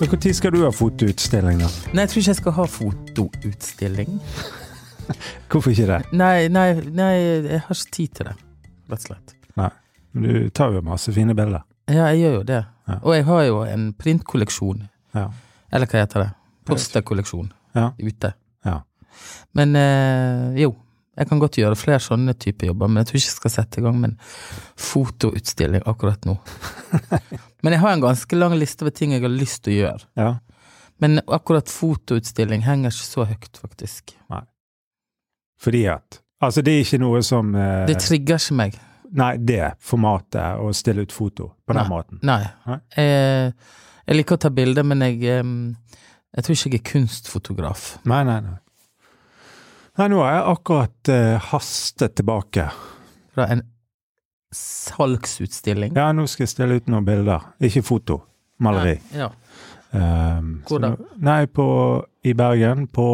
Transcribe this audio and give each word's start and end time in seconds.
Men 0.00 0.08
Når 0.14 0.32
skal 0.36 0.52
du 0.54 0.60
ha 0.62 0.70
fotoutstilling, 0.70 1.58
da? 1.58 1.68
Nei, 1.92 2.04
jeg 2.04 2.10
tror 2.12 2.20
ikke 2.22 2.30
jeg 2.30 2.38
skal 2.38 2.54
ha 2.58 2.64
fotoutstilling. 2.70 4.18
Hvorfor 5.50 5.72
ikke 5.72 5.86
det? 5.90 5.98
Nei, 6.20 6.48
nei, 6.52 6.68
nei, 6.94 7.12
jeg 7.48 7.62
har 7.64 7.74
ikke 7.74 7.94
tid 7.96 8.12
til 8.18 8.28
det, 8.28 8.34
rett 8.92 9.00
og 9.02 9.06
slett. 9.08 9.34
Nei, 9.58 9.70
Men 10.12 10.22
Du 10.28 10.50
tar 10.54 10.76
jo 10.76 10.82
masse 10.86 11.12
fine 11.16 11.34
bilder. 11.36 11.64
Ja, 11.88 12.06
jeg 12.12 12.20
gjør 12.22 12.34
jo 12.38 12.42
det. 12.50 12.60
Ja. 12.88 12.98
Og 13.02 13.14
jeg 13.16 13.24
har 13.28 13.42
jo 13.48 13.62
en 13.64 13.88
printkolleksjon, 13.98 14.84
Ja. 15.16 15.26
eller 15.72 15.86
hva 15.90 16.02
heter 16.04 16.22
det? 16.24 16.30
Posterkolleksjon 16.68 17.50
Ja. 17.74 17.90
ute. 17.98 18.32
Ja. 18.64 18.78
Men 19.54 19.74
øh, 19.76 20.60
jo, 20.62 20.74
jeg 21.18 21.28
kan 21.28 21.40
godt 21.42 21.58
gjøre 21.58 21.78
flere 21.78 22.02
sånne 22.02 22.34
typer 22.38 22.70
jobber, 22.70 22.90
men 22.90 23.02
jeg 23.02 23.10
tror 23.10 23.18
ikke 23.20 23.28
jeg 23.28 23.36
skal 23.40 23.54
sette 23.54 23.80
i 23.80 23.84
gang 23.84 23.96
med 23.98 24.12
en 24.12 24.18
fotoutstilling 24.88 25.82
akkurat 25.90 26.28
nå. 26.28 26.36
men 27.62 27.74
jeg 27.74 27.82
har 27.82 27.96
en 27.96 28.04
ganske 28.04 28.38
lang 28.38 28.54
liste 28.58 28.86
over 28.86 28.94
ting 28.94 29.16
jeg 29.16 29.24
har 29.24 29.34
lyst 29.34 29.64
til 29.66 29.74
å 29.74 29.80
gjøre. 29.82 30.12
ja. 30.20 30.36
Men 30.98 31.20
akkurat 31.30 31.70
fotoutstilling 31.70 32.64
henger 32.66 32.90
ikke 32.90 33.06
så 33.06 33.24
høyt, 33.28 33.58
faktisk. 33.62 34.16
Nei. 34.32 34.42
Fordi 35.62 35.84
at 35.94 36.22
Altså, 36.42 36.62
det 36.62 36.72
er 36.72 36.84
ikke 36.84 37.00
noe 37.02 37.18
som 37.26 37.48
eh, 37.58 37.84
Det 37.88 37.96
trigger 37.98 38.38
ikke 38.38 38.56
meg. 38.58 38.76
Nei, 39.18 39.32
det 39.42 39.72
formatet 39.82 40.60
å 40.62 40.68
stille 40.76 41.02
ut 41.06 41.14
foto 41.14 41.48
på 41.66 41.74
den 41.74 41.88
måten. 41.90 42.20
Nei. 42.26 42.42
Nei. 42.68 42.76
Jeg, 42.94 43.54
jeg 44.06 44.18
liker 44.18 44.38
å 44.38 44.42
ta 44.44 44.50
bilder, 44.54 44.86
men 44.86 45.02
jeg, 45.06 45.22
jeg 45.24 46.44
tror 46.46 46.54
ikke 46.54 46.70
jeg 46.70 46.78
er 46.78 46.84
kunstfotograf. 46.92 47.86
Nei, 48.10 48.20
nei, 48.28 48.36
nei. 48.44 48.58
Nei, 49.98 50.06
nå 50.12 50.20
har 50.22 50.32
jeg 50.36 50.44
akkurat 50.52 51.10
eh, 51.10 51.48
hastet 51.50 52.14
tilbake. 52.20 52.68
Fra 53.34 53.48
en 53.50 53.64
salgsutstilling. 54.54 55.96
Ja, 55.96 56.10
nå 56.14 56.26
skal 56.30 56.46
jeg 56.46 56.52
stille 56.54 56.78
ut 56.78 56.86
noen 56.90 57.06
bilder. 57.06 57.48
Ikke 57.64 57.82
foto. 57.86 58.20
Maleri. 58.64 58.96
Ja. 59.14 59.28
Um, 59.92 60.62
Hvor 60.68 60.80
da? 60.82 60.90
nå- 60.94 61.08
Nei, 61.24 61.42
på, 61.46 61.66
i 62.26 62.32
Bergen, 62.36 62.86
på 62.92 63.08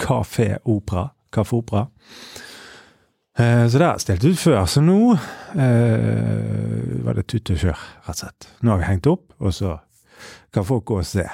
Kafé 0.00 0.54
Opera. 0.64 1.08
Kafé 1.34 1.56
Opera. 1.58 1.86
Uh, 3.38 3.64
så 3.66 3.78
det 3.80 3.86
har 3.86 3.94
jeg 3.96 4.04
stilt 4.04 4.24
ut 4.28 4.38
før. 4.42 4.60
Så 4.70 4.82
nå 4.84 4.98
uh, 5.14 7.04
var 7.06 7.18
det 7.18 7.26
tut 7.32 7.50
og 7.54 7.58
kjør, 7.64 7.80
rett 8.06 8.14
og 8.14 8.20
slett. 8.22 8.48
Nå 8.62 8.74
har 8.74 8.82
vi 8.82 8.88
hengt 8.92 9.08
opp, 9.10 9.26
og 9.40 9.54
så 9.56 9.76
kan 10.54 10.66
folk 10.68 10.84
gå 10.92 11.00
og 11.02 11.08
se. 11.08 11.24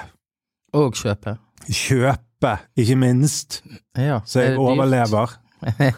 Og 0.77 0.95
kjøpe. 0.97 1.35
Kjøpe, 1.67 2.17
ikke 2.77 2.95
minst, 2.95 3.61
Ja. 3.97 4.19
så 4.25 4.41
jeg 4.41 4.57
overlever. 4.59 5.37
Nei, 5.61 5.91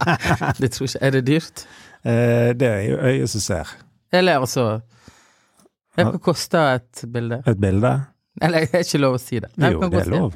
det 0.60 0.72
tror 0.74 0.88
ikke. 0.88 0.98
Er 1.00 1.10
det 1.10 1.22
dyrt? 1.26 1.66
Eh, 2.04 2.50
det 2.58 2.68
er 2.68 2.80
jo 2.88 2.96
øyet 2.98 3.30
som 3.30 3.40
ser. 3.40 3.70
Eller 4.12 4.40
altså 4.40 4.80
Hva 5.94 6.16
koster 6.18 6.74
et 6.80 7.04
bilde? 7.12 7.42
Et 7.46 7.60
bilde? 7.60 7.92
Eller 8.42 8.66
det 8.66 8.74
er 8.74 8.82
ikke 8.82 8.98
lov 8.98 9.14
å 9.14 9.22
si 9.22 9.38
det. 9.38 9.50
Nei, 9.56 9.70
jo, 9.72 9.80
det 9.90 10.00
er 10.00 10.10
lov. 10.10 10.34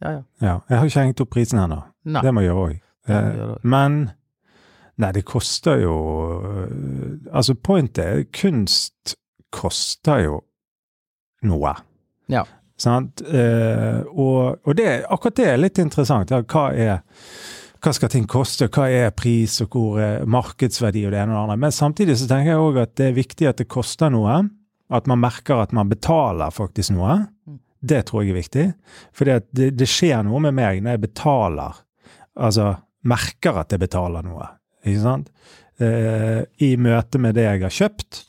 Ja, 0.00 0.10
ja. 0.10 0.22
Ja, 0.40 0.54
jeg 0.70 0.78
har 0.78 0.88
ikke 0.88 1.04
hengt 1.04 1.20
opp 1.20 1.30
prisen 1.36 1.60
ennå. 1.60 1.82
Det 2.04 2.32
må 2.34 2.40
jeg 2.40 2.48
gjøre 2.50 2.64
òg. 2.68 2.78
også. 3.08 3.58
Men 3.62 3.98
Nei, 4.96 5.10
det 5.12 5.24
koster 5.26 5.80
jo 5.82 5.94
øh, 6.38 7.16
Altså, 7.34 7.54
pointet 7.58 8.04
er 8.04 8.20
kunst 8.32 9.16
koster 9.52 10.20
jo 10.24 10.36
noe. 11.42 11.72
Ja. 12.30 12.44
Eh, 12.74 14.00
og, 14.10 14.64
og 14.64 14.76
det, 14.76 15.04
akkurat 15.06 15.36
det 15.38 15.50
er 15.52 15.60
litt 15.60 15.78
interessant. 15.78 16.32
Ja, 16.34 16.42
hva 16.42 16.70
er 16.74 17.04
hva 17.84 17.92
skal 17.92 18.08
ting 18.08 18.24
koste, 18.30 18.70
hva 18.72 18.86
er 18.88 19.10
pris, 19.12 19.58
og 19.60 19.74
hvor 19.76 19.98
er 20.00 20.22
markedsverdi 20.24 21.02
og 21.04 21.12
det 21.12 21.20
ene 21.20 21.34
og 21.34 21.36
det 21.36 21.42
andre. 21.42 21.56
Men 21.66 21.74
samtidig 21.74 22.16
så 22.16 22.28
tenker 22.30 22.54
jeg 22.54 22.62
òg 22.62 22.78
at 22.80 22.94
det 22.96 23.10
er 23.10 23.18
viktig 23.18 23.48
at 23.50 23.60
det 23.60 23.68
koster 23.68 24.12
noe. 24.12 24.38
At 24.94 25.08
man 25.10 25.20
merker 25.20 25.60
at 25.62 25.72
man 25.76 25.90
betaler 25.90 26.54
faktisk 26.54 26.94
noe. 26.96 27.18
Mm. 27.44 27.58
Det 27.84 28.00
tror 28.08 28.22
jeg 28.24 28.32
er 28.32 28.38
viktig. 28.38 28.64
For 29.16 29.28
det, 29.28 29.68
det 29.76 29.88
skjer 29.90 30.24
noe 30.24 30.40
med 30.46 30.56
meg 30.56 30.80
når 30.80 30.96
jeg 30.96 31.04
betaler. 31.04 31.82
Altså 32.40 32.70
merker 33.08 33.60
at 33.60 33.74
jeg 33.74 33.82
betaler 33.84 34.24
noe. 34.24 34.48
Ikke 34.84 35.02
sant? 35.02 35.28
Eh, 35.82 36.40
I 36.64 36.70
møte 36.80 37.20
med 37.20 37.36
det 37.36 37.46
jeg 37.48 37.64
har 37.64 37.76
kjøpt. 37.80 38.24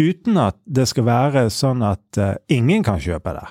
Uten 0.00 0.40
at 0.40 0.58
det 0.64 0.86
skal 0.88 1.08
være 1.08 1.46
sånn 1.52 1.84
at 1.84 2.20
eh, 2.20 2.36
ingen 2.56 2.84
kan 2.86 3.00
kjøpe 3.02 3.36
det. 3.36 3.46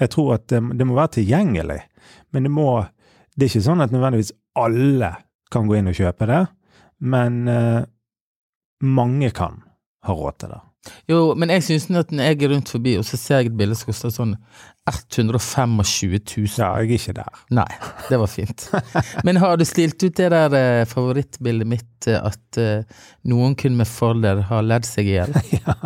Jeg 0.00 0.12
tror 0.14 0.34
at 0.38 0.48
det, 0.50 0.62
det 0.78 0.86
må 0.88 0.96
være 0.96 1.18
tilgjengelig. 1.18 1.80
Men 2.32 2.48
det 2.48 2.52
må 2.52 2.68
Det 3.32 3.46
er 3.46 3.48
ikke 3.48 3.64
sånn 3.64 3.80
at 3.80 3.92
nødvendigvis 3.94 4.34
alle 4.60 5.14
kan 5.52 5.68
gå 5.68 5.78
inn 5.78 5.88
og 5.88 5.96
kjøpe 5.96 6.26
det. 6.28 6.42
Men 7.00 7.48
eh, 7.48 7.80
mange 8.84 9.30
kan 9.32 9.62
ha 10.04 10.16
råd 10.16 10.36
til 10.42 10.52
det. 10.52 10.60
Jo, 11.06 11.18
men 11.38 11.52
jeg 11.54 11.62
syns 11.62 11.86
at 11.94 12.10
når 12.10 12.26
jeg 12.26 12.38
er 12.42 12.50
rundt 12.50 12.70
forbi, 12.74 12.96
og 12.98 13.04
så 13.06 13.18
ser 13.20 13.42
jeg 13.42 13.52
et 13.52 13.58
bilde 13.58 13.76
som 13.78 13.92
koster 13.92 14.10
sånn 14.10 14.32
125 14.90 15.76
000 15.78 16.56
Ja, 16.58 16.72
jeg 16.82 16.88
er 16.88 16.94
ikke 16.96 17.14
der. 17.20 17.42
Nei, 17.54 17.68
det 18.08 18.18
var 18.18 18.30
fint. 18.30 18.66
Men 19.26 19.38
har 19.38 19.60
du 19.60 19.64
stilt 19.68 20.02
ut 20.02 20.18
det 20.18 20.28
der 20.34 20.56
eh, 20.58 20.82
favorittbildet 20.90 21.70
mitt, 21.70 22.08
eh, 22.10 22.18
at 22.18 22.58
eh, 22.58 23.06
noen 23.30 23.54
kun 23.58 23.78
med 23.78 23.90
fordel 23.90 24.42
har 24.48 24.66
ledd 24.66 24.88
seg 24.88 25.12
i 25.12 25.16
hjel? 25.20 25.38
ja, 25.60 25.76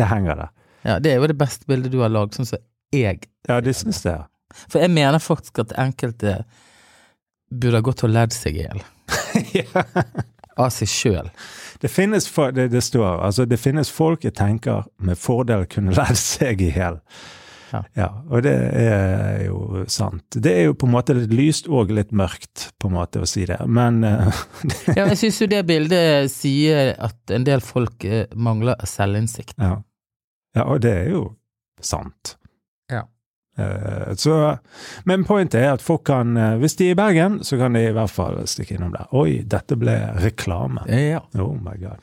det 0.00 0.08
henger 0.08 0.46
der. 0.46 0.52
Ja, 0.82 0.96
det 0.98 1.12
er 1.12 1.20
jo 1.20 1.28
det 1.30 1.38
beste 1.38 1.68
bildet 1.68 1.92
du 1.92 2.00
har 2.00 2.12
lagd, 2.12 2.38
sånn 2.38 2.48
som 2.48 2.64
jeg. 2.92 3.24
Ja, 3.48 3.60
det 3.64 3.74
syns 3.78 4.04
jeg. 4.06 4.22
For 4.68 4.82
jeg 4.82 4.92
mener 4.92 5.22
faktisk 5.22 5.62
at 5.64 5.74
enkelte 5.80 6.42
burde 7.52 7.80
ha 7.80 7.84
gått 7.84 8.04
og 8.06 8.12
ledd 8.12 8.34
seg 8.36 8.58
i 8.58 8.66
hjel. 8.66 8.82
ja. 9.58 9.84
Av 10.60 10.72
seg 10.72 10.90
sjøl. 10.90 11.28
Det 11.80 11.90
finnes, 11.90 12.28
for, 12.30 12.52
det, 12.54 12.68
det 12.72 12.82
står, 12.84 13.22
altså 13.24 13.46
det 13.48 13.58
finnes 13.60 13.90
folk 13.90 14.24
jeg 14.26 14.36
tenker 14.38 14.84
med 15.02 15.18
fordel 15.18 15.64
kunne 15.70 15.94
ledd 15.98 16.18
seg 16.20 16.62
i 16.64 16.72
hjel. 16.74 17.00
Ja. 17.72 17.80
ja. 17.96 18.08
Og 18.28 18.44
det 18.44 18.52
er 18.52 19.46
jo 19.46 19.84
sant. 19.90 20.26
Det 20.36 20.52
er 20.52 20.68
jo 20.68 20.76
på 20.76 20.88
en 20.88 20.94
måte 20.94 21.16
litt 21.16 21.32
lyst 21.32 21.70
og 21.72 21.92
litt 21.94 22.12
mørkt, 22.12 22.68
på 22.80 22.90
en 22.90 22.98
måte, 22.98 23.22
å 23.24 23.28
si 23.28 23.46
det. 23.48 23.58
Men 23.64 24.02
eh, 24.04 24.42
Ja, 24.98 25.06
jeg 25.06 25.22
syns 25.24 25.40
jo 25.40 25.48
det 25.50 25.62
bildet 25.68 26.32
sier 26.34 26.92
at 27.00 27.32
en 27.32 27.48
del 27.48 27.64
folk 27.64 28.04
eh, 28.04 28.26
mangler 28.36 28.76
selvinnsikt. 28.88 29.56
ja. 29.58 29.78
ja, 30.56 30.68
og 30.68 30.84
det 30.84 30.94
er 31.00 31.10
jo 31.14 31.26
sant. 31.82 32.36
Eh, 33.58 34.14
så, 34.16 34.56
men 35.04 35.26
pointet 35.28 35.60
er 35.60 35.74
at 35.74 35.84
folk 35.84 36.06
kan, 36.08 36.36
eh, 36.40 36.54
hvis 36.62 36.76
de 36.78 36.88
er 36.88 36.94
i 36.94 36.98
Bergen, 36.98 37.40
så 37.44 37.58
kan 37.60 37.76
de 37.76 37.82
i 37.88 37.92
hvert 37.94 38.12
fall 38.12 38.40
stikke 38.48 38.78
innom 38.78 38.94
der. 38.94 39.10
Oi, 39.12 39.42
dette 39.44 39.76
ble 39.80 39.96
reklame. 40.22 40.86
Ja. 40.88 41.20
Oh 41.38 41.52
my 41.60 41.76
god. 41.82 42.00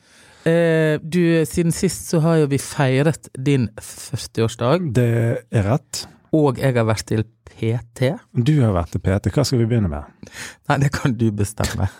Eh, 0.48 0.96
du, 1.02 1.20
siden 1.44 1.74
sist 1.76 2.08
så 2.08 2.22
har 2.24 2.38
jo 2.40 2.46
vi 2.52 2.60
feiret 2.62 3.28
din 3.36 3.68
40-årsdag, 3.82 4.86
Det 4.96 5.08
er 5.50 5.66
rett. 5.66 6.06
og 6.32 6.58
jeg 6.62 6.76
har 6.78 6.86
vært 6.88 7.06
til 7.10 7.24
PT. 7.50 8.14
Du 8.32 8.54
har 8.62 8.72
vært 8.72 8.94
til 8.94 9.02
PT. 9.04 9.32
Hva 9.34 9.44
skal 9.44 9.60
vi 9.60 9.66
begynne 9.68 9.90
med? 9.90 10.30
Nei, 10.70 10.78
det 10.86 10.92
kan 10.94 11.12
du 11.18 11.28
bestemme. 11.34 11.90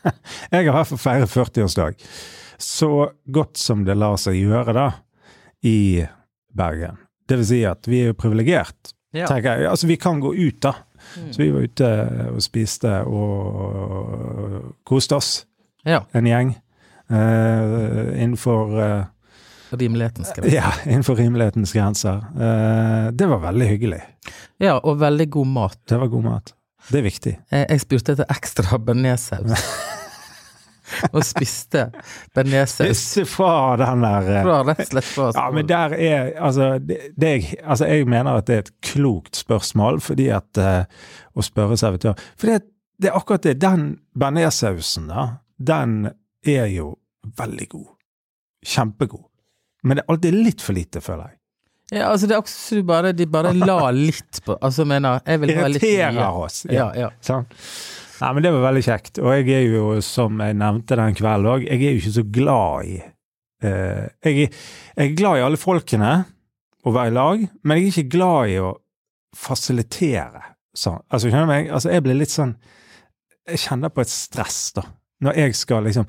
Jeg 0.52 0.64
har 0.64 0.68
i 0.70 0.72
hvert 0.72 0.88
fall 0.88 1.00
feiret 1.00 1.32
40-årsdag. 1.32 1.98
Så 2.60 3.10
godt 3.32 3.58
som 3.60 3.82
det 3.84 3.96
lar 3.96 4.16
seg 4.20 4.36
gjøre, 4.38 4.72
da, 4.76 4.86
i 5.64 6.04
Bergen. 6.56 6.96
Det 7.30 7.36
vil 7.38 7.46
si 7.46 7.60
at 7.68 7.86
vi 7.86 8.02
er 8.04 8.10
jo 8.10 8.16
privilegert, 8.18 8.92
Ja. 9.14 9.26
tenker 9.30 9.56
jeg. 9.60 9.68
Altså, 9.70 9.86
vi 9.90 9.96
kan 10.02 10.18
gå 10.22 10.32
ut, 10.34 10.58
da. 10.62 10.72
Mm. 11.16 11.28
Så 11.32 11.40
vi 11.40 11.48
var 11.54 11.64
ute 11.66 11.86
og 12.34 12.42
spiste 12.44 12.90
og 13.08 14.74
koste 14.86 15.16
oss, 15.16 15.30
Ja. 15.86 16.02
en 16.14 16.26
gjeng. 16.28 16.52
uh, 17.10 18.10
innenfor 18.22 18.76
uh, 18.78 19.04
Rimelighetens 19.72 20.32
grenser. 20.34 20.54
Ja, 20.54 20.70
innenfor 20.86 21.16
rimelighetens 21.18 21.72
grenser. 21.74 22.20
Uh, 22.34 23.10
det 23.14 23.26
var 23.30 23.38
veldig 23.48 23.66
hyggelig. 23.70 24.00
Ja, 24.62 24.76
og 24.78 24.98
veldig 25.00 25.28
god 25.30 25.46
mat. 25.46 25.78
Det 25.88 25.98
var 25.98 26.10
god 26.10 26.24
mat. 26.26 26.52
Det 26.90 26.98
er 26.98 27.02
viktig. 27.06 27.32
Jeg, 27.50 27.66
jeg 27.70 27.80
spurte 27.84 28.12
etter 28.16 28.30
ekstra 28.34 28.78
bearnéssaus. 28.78 29.66
og 31.14 31.24
spiste 31.26 31.86
bearnéssaus 32.36 33.04
fra 33.30 33.76
den 33.80 34.04
der 34.04 34.30
eh, 34.34 34.42
fra 34.46 34.58
rett 34.68 34.82
og 34.84 34.90
slett 34.92 35.08
fra 35.08 35.30
Ja, 35.36 35.46
men 35.54 35.68
der 35.70 35.94
er 35.96 36.30
Altså, 36.40 36.72
det, 36.78 36.98
det 37.20 37.32
altså 37.62 37.88
jeg 37.90 38.08
mener 38.10 38.40
at 38.40 38.48
det 38.48 38.56
er 38.56 38.64
et 38.66 38.72
klokt 38.84 39.36
spørsmål, 39.38 40.00
fordi 40.04 40.30
at 40.34 40.60
uh, 40.60 40.84
Å 41.34 41.44
spørre 41.44 41.78
servitør 41.80 42.18
For 42.36 42.50
det, 42.52 42.60
det 43.00 43.10
er 43.10 43.16
akkurat 43.18 43.46
det. 43.46 43.56
Den 43.62 44.00
bearnéssausen, 44.18 45.08
da, 45.08 45.26
den 45.56 46.10
er 46.46 46.66
jo 46.72 46.94
veldig 47.36 47.68
god. 47.72 47.90
Kjempegod. 48.66 49.26
Men 49.82 49.96
det 49.96 50.04
er 50.04 50.12
alltid 50.12 50.36
litt 50.36 50.64
for 50.64 50.76
lite, 50.76 51.00
føler 51.04 51.30
jeg. 51.30 51.36
Ja, 51.90 52.10
altså 52.12 52.28
det 52.30 52.36
er 52.36 52.42
også 52.44 52.58
så 52.60 52.78
du 52.78 52.84
bare, 52.86 53.10
de 53.16 53.26
bare 53.26 53.50
la 53.56 53.88
litt 53.94 54.38
på 54.46 54.54
Altså, 54.62 54.84
mener 54.86 55.24
jeg 55.26 55.40
vil 55.42 55.52
ha 55.56 55.70
litt 55.70 55.82
Irriterer 55.82 56.14
mye. 56.20 56.44
oss. 56.44 56.60
Ja, 56.70 56.90
ja. 56.94 57.08
Sånn. 57.24 57.48
Nei, 58.20 58.32
men 58.36 58.44
det 58.44 58.52
var 58.52 58.66
veldig 58.66 58.82
kjekt. 58.84 59.18
Og 59.22 59.32
jeg 59.32 59.48
er 59.56 59.64
jo, 59.70 59.86
som 60.04 60.40
jeg 60.44 60.58
nevnte 60.60 60.98
den 61.00 61.16
kvelden 61.16 61.54
òg, 61.54 61.64
jeg 61.64 61.80
er 61.80 61.94
jo 61.94 62.02
ikke 62.02 62.18
så 62.18 62.26
glad 62.36 62.90
i 62.90 62.98
uh, 63.00 64.04
jeg, 64.26 64.50
jeg 64.50 65.06
er 65.06 65.16
glad 65.16 65.40
i 65.40 65.46
alle 65.46 65.60
folkene, 65.60 66.12
å 66.80 66.92
være 66.94 67.12
i 67.12 67.16
lag, 67.16 67.42
men 67.64 67.76
jeg 67.76 67.86
er 67.86 67.92
ikke 67.94 68.14
glad 68.16 68.52
i 68.52 68.60
å 68.64 68.70
fasilitere 69.36 70.42
sånn. 70.76 71.02
Altså, 71.08 71.28
skjønner 71.28 71.48
du 71.48 71.52
meg? 71.52 71.68
Altså, 71.72 71.90
jeg 71.92 72.04
blir 72.04 72.16
litt 72.18 72.32
sånn 72.32 72.54
Jeg 73.50 73.60
kjenner 73.64 73.92
på 73.92 74.02
et 74.04 74.12
stress, 74.12 74.60
da. 74.76 74.84
Når 75.20 75.36
jeg 75.36 75.54
skal 75.58 75.84
liksom 75.84 76.06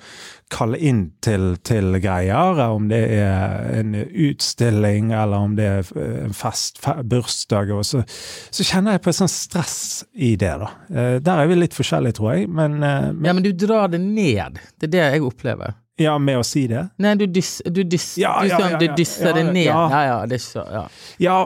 kalle 0.51 0.77
inn 0.79 1.01
til, 1.23 1.57
til 1.67 1.97
greier, 1.99 2.61
om 2.71 2.85
det 2.87 3.01
er 3.17 3.65
en 3.81 3.93
utstilling 3.99 5.11
eller 5.11 5.37
om 5.47 5.55
det 5.57 5.65
er 5.67 5.89
en 6.25 6.33
fest, 6.35 6.79
fe- 6.83 7.01
bursdag, 7.03 7.73
så, 7.87 8.03
så 8.51 8.63
kjenner 8.67 8.95
jeg 8.95 9.03
på 9.03 9.11
et 9.11 9.19
sånt 9.19 9.33
stress 9.33 9.75
i 10.15 10.33
det, 10.39 10.53
da. 10.63 10.69
Eh, 10.91 11.17
Der 11.23 11.43
er 11.43 11.51
vi 11.51 11.59
litt 11.59 11.75
forskjellige, 11.75 12.17
tror 12.21 12.33
jeg, 12.37 12.47
men, 12.49 12.79
eh, 12.83 13.11
men 13.11 13.27
Ja, 13.27 13.33
men 13.35 13.43
du 13.43 13.51
drar 13.51 13.91
det 13.91 13.99
ned. 14.01 14.59
Det 14.79 14.87
er 14.89 14.95
det 14.95 15.03
jeg 15.17 15.25
opplever. 15.27 15.75
ja, 16.01 16.15
med 16.17 16.39
å 16.39 16.45
si 16.47 16.63
det. 16.71 16.85
Nei, 17.03 17.11
du, 17.19 17.27
dys, 17.27 17.61
du, 17.67 17.83
dys, 17.83 18.15
Ja, 18.17 18.37
du, 18.41 18.47
ja, 18.47 18.57
ja, 18.71 18.77
du 18.79 18.87
dysser 18.97 19.33
det 19.37 19.45
ned. 19.51 19.65
ja. 19.67 19.83
Ja, 19.91 20.01
ja, 20.07 20.17
det 20.25 20.39
er 20.39 20.41
ikke 20.41 20.53
så 20.55 20.65
ja. 20.71 20.87
Ja, 21.19 21.37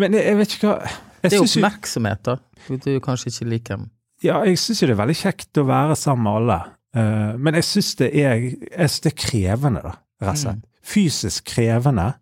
men 0.00 0.14
jeg 0.16 0.36
vet 0.38 0.54
ikke 0.56 0.70
hva 0.70 0.78
jeg 0.86 1.30
Det 1.32 1.34
er 1.34 1.42
oppmerksomhet, 1.44 2.22
da. 2.30 2.36
Du 2.68 2.90
kanskje 3.04 3.32
ikke 3.34 3.48
liker 3.50 3.86
Ja, 4.22 4.40
jeg 4.46 4.56
syns 4.58 4.80
jo 4.82 4.86
det 4.88 4.94
er 4.96 5.02
veldig 5.04 5.18
kjekt 5.18 5.58
å 5.60 5.66
være 5.66 5.94
sammen 5.98 6.24
med 6.24 6.38
alle. 6.40 6.58
Eh, 6.96 7.34
men 7.36 7.54
jeg 7.58 7.64
syns 7.68 7.94
det 8.00 8.12
det 8.14 9.12
er 9.12 9.16
krevende, 9.16 9.82
da, 9.84 9.92
rett 10.22 10.32
og 10.36 10.40
slett. 10.42 10.64
Fysisk 10.88 11.44
krevende. 11.52 12.14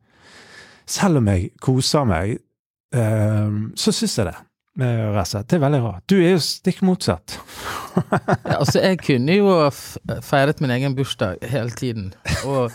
Selv 0.87 1.19
om 1.21 1.29
jeg 1.31 1.51
koser 1.63 2.05
meg, 2.07 2.39
eh, 2.95 3.51
så 3.79 3.93
syns 3.95 4.17
jeg 4.19 4.27
det. 4.31 4.37
eh, 4.83 5.05
Rett. 5.15 5.37
Det 5.49 5.57
er 5.57 5.63
veldig 5.63 5.83
rart. 5.85 6.03
Du 6.11 6.17
er 6.19 6.33
jo 6.37 6.43
stikk 6.43 6.83
motsatt. 6.83 7.39
Ja, 7.97 8.59
altså, 8.59 8.81
jeg 8.83 8.99
kunne 9.01 9.33
jo 9.39 9.53
feiret 10.23 10.61
min 10.61 10.71
egen 10.75 10.95
bursdag 10.99 11.39
hele 11.49 11.71
tiden. 11.71 12.11
Og, 12.45 12.71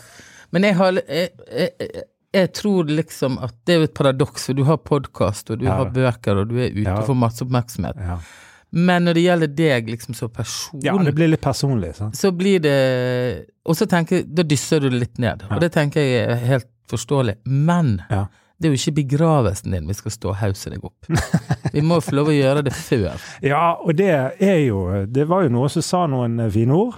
men 0.51 0.63
jeg 0.65 0.75
har 0.79 0.97
jeg, 0.97 1.29
jeg, 1.51 1.69
jeg, 1.79 2.03
jeg 2.33 2.49
tror 2.57 2.89
liksom 2.89 3.37
at 3.43 3.53
det 3.67 3.75
er 3.75 3.79
jo 3.83 3.89
et 3.89 3.93
paradoks, 3.99 4.47
for 4.49 4.57
du 4.57 4.63
har 4.65 4.77
podkast, 4.81 5.51
og 5.53 5.59
du 5.61 5.65
Ja. 5.67 5.75
har 5.77 5.91
bøker, 5.93 6.41
og 6.41 6.49
du 6.49 6.55
er 6.57 6.71
ute 6.71 6.87
Ja. 6.87 6.95
og 6.97 7.05
får 7.11 7.19
masse 7.21 7.43
oppmerksomhet. 7.45 7.99
Ja, 8.01 8.17
Men 8.71 9.03
når 9.03 9.13
det 9.17 9.21
gjelder 9.25 9.49
deg 9.57 9.89
liksom 9.91 10.15
som 10.15 10.29
person, 10.31 10.79
ja 10.83 10.93
det 11.03 11.11
blir 11.17 11.27
litt 11.27 11.41
personlig, 11.43 11.89
sant. 11.97 12.15
så 12.15 12.31
blir 12.31 12.59
det 12.63 12.75
Og 13.67 13.75
så 13.75 13.85
tenker 13.85 14.21
jeg, 14.21 14.29
da 14.33 14.43
dysser 14.47 14.79
du 14.79 14.89
det 14.89 14.99
litt 15.01 15.17
ned. 15.19 15.43
Ja. 15.49 15.55
Og 15.57 15.61
det 15.61 15.71
tenker 15.75 15.99
jeg 16.01 16.21
er 16.29 16.45
helt 16.47 16.69
forståelig. 16.91 17.35
Men 17.45 18.01
Ja. 18.09 18.25
det 18.59 18.69
er 18.69 18.73
jo 18.75 18.79
ikke 18.79 18.95
begravelsen 19.03 19.71
din 19.75 19.87
vi 19.87 19.93
skal 19.93 20.11
stå 20.15 20.29
og 20.31 20.35
hause 20.39 20.69
deg 20.71 20.83
opp. 20.87 21.05
Vi 21.73 21.81
må 21.81 21.99
få 22.03 22.15
lov 22.17 22.27
å 22.31 22.33
gjøre 22.35 22.63
det 22.67 22.73
før. 22.75 23.19
Ja, 23.43 23.75
og 23.79 23.95
det 23.95 24.09
er 24.39 24.57
jo 24.65 25.05
Det 25.07 25.27
var 25.29 25.43
jo 25.43 25.49
noen 25.53 25.69
som 25.71 25.81
sa 25.85 26.05
noen 26.07 26.39
eh, 26.39 26.49
fine 26.51 26.73
ord, 26.75 26.97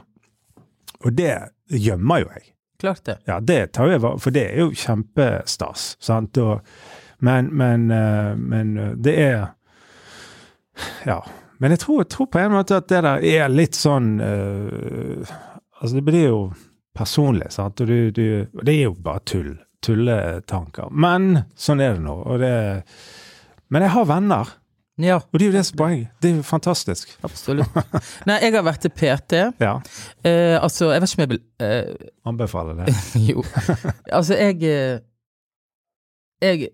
og 1.05 1.13
det 1.17 1.35
gjemmer 1.69 2.23
jo 2.23 2.29
jeg. 2.33 2.47
Klart 2.83 3.03
det. 3.05 3.17
Ja, 3.27 3.39
det 3.39 3.71
tar 3.73 3.87
jeg, 3.91 4.01
for 4.01 4.29
det 4.33 4.43
er 4.51 4.59
jo 4.63 4.71
kjempestas, 4.75 5.95
sant? 6.03 6.37
Og, 6.37 6.61
men, 7.23 7.49
men, 7.55 7.85
eh, 7.91 8.33
men 8.37 8.77
eh, 8.77 8.93
det 8.97 9.13
er 9.25 9.47
Ja. 11.05 11.21
Men 11.61 11.75
jeg 11.75 11.83
tror, 11.83 12.01
jeg 12.01 12.09
tror 12.13 12.29
på 12.33 12.39
en 12.41 12.55
måte 12.55 12.77
at 12.81 12.87
det 12.89 13.01
der 13.05 13.25
er 13.43 13.51
litt 13.51 13.77
sånn 13.77 14.15
uh, 14.21 15.33
Altså, 15.83 15.97
det 15.99 16.03
blir 16.07 16.25
jo 16.29 16.39
personlig, 16.95 17.49
sant? 17.51 17.81
Og 17.83 17.89
du, 17.89 18.11
du, 18.15 18.25
det 18.63 18.73
er 18.73 18.85
jo 18.85 18.93
bare 19.03 19.19
tull. 19.27 19.53
Tulletanker. 19.83 20.91
Men 20.95 21.41
sånn 21.59 21.81
er 21.83 21.97
det 21.97 22.03
nå. 22.05 22.13
Og 22.23 22.39
det 22.39 22.53
Men 23.73 23.83
jeg 23.83 23.91
har 23.97 24.05
venner, 24.07 24.53
Ja, 25.01 25.17
og 25.17 25.33
det 25.39 25.47
er 25.47 25.49
jo 25.49 25.55
det 25.57 25.63
som 25.65 25.75
er 25.75 25.81
poenget. 25.81 26.09
Det 26.21 26.29
er 26.29 26.35
jo 26.37 26.43
fantastisk. 26.45 27.15
absolutt. 27.25 27.79
Nei, 28.29 28.37
jeg 28.45 28.53
har 28.53 28.63
vært 28.63 28.83
til 28.85 28.93
PT. 28.93 29.41
Ja. 29.65 29.73
Eh, 30.23 30.55
altså, 30.55 30.91
jeg 30.93 31.01
vet 31.03 31.11
ikke 31.11 31.19
om 31.19 31.25
jeg 31.25 31.31
vil 31.33 31.41
eh, 31.65 32.11
Anbefaler 32.31 32.79
det. 32.79 32.95
Jo. 33.31 33.43
Altså, 34.07 34.37
jeg 34.37 34.61
eh, 34.69 35.01
Jeg 36.43 36.69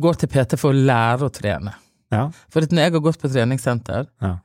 går 0.00 0.22
til 0.22 0.32
PT 0.32 0.56
for 0.58 0.72
å 0.72 0.86
lære 0.88 1.28
å 1.28 1.34
trene. 1.34 1.74
Ja. 2.12 2.30
For 2.50 2.60
når 2.64 2.82
jeg 2.86 2.92
har 2.92 3.00
gått 3.04 3.20
på 3.20 3.28
treningssenter, 3.32 4.06
Ja. 4.22 4.38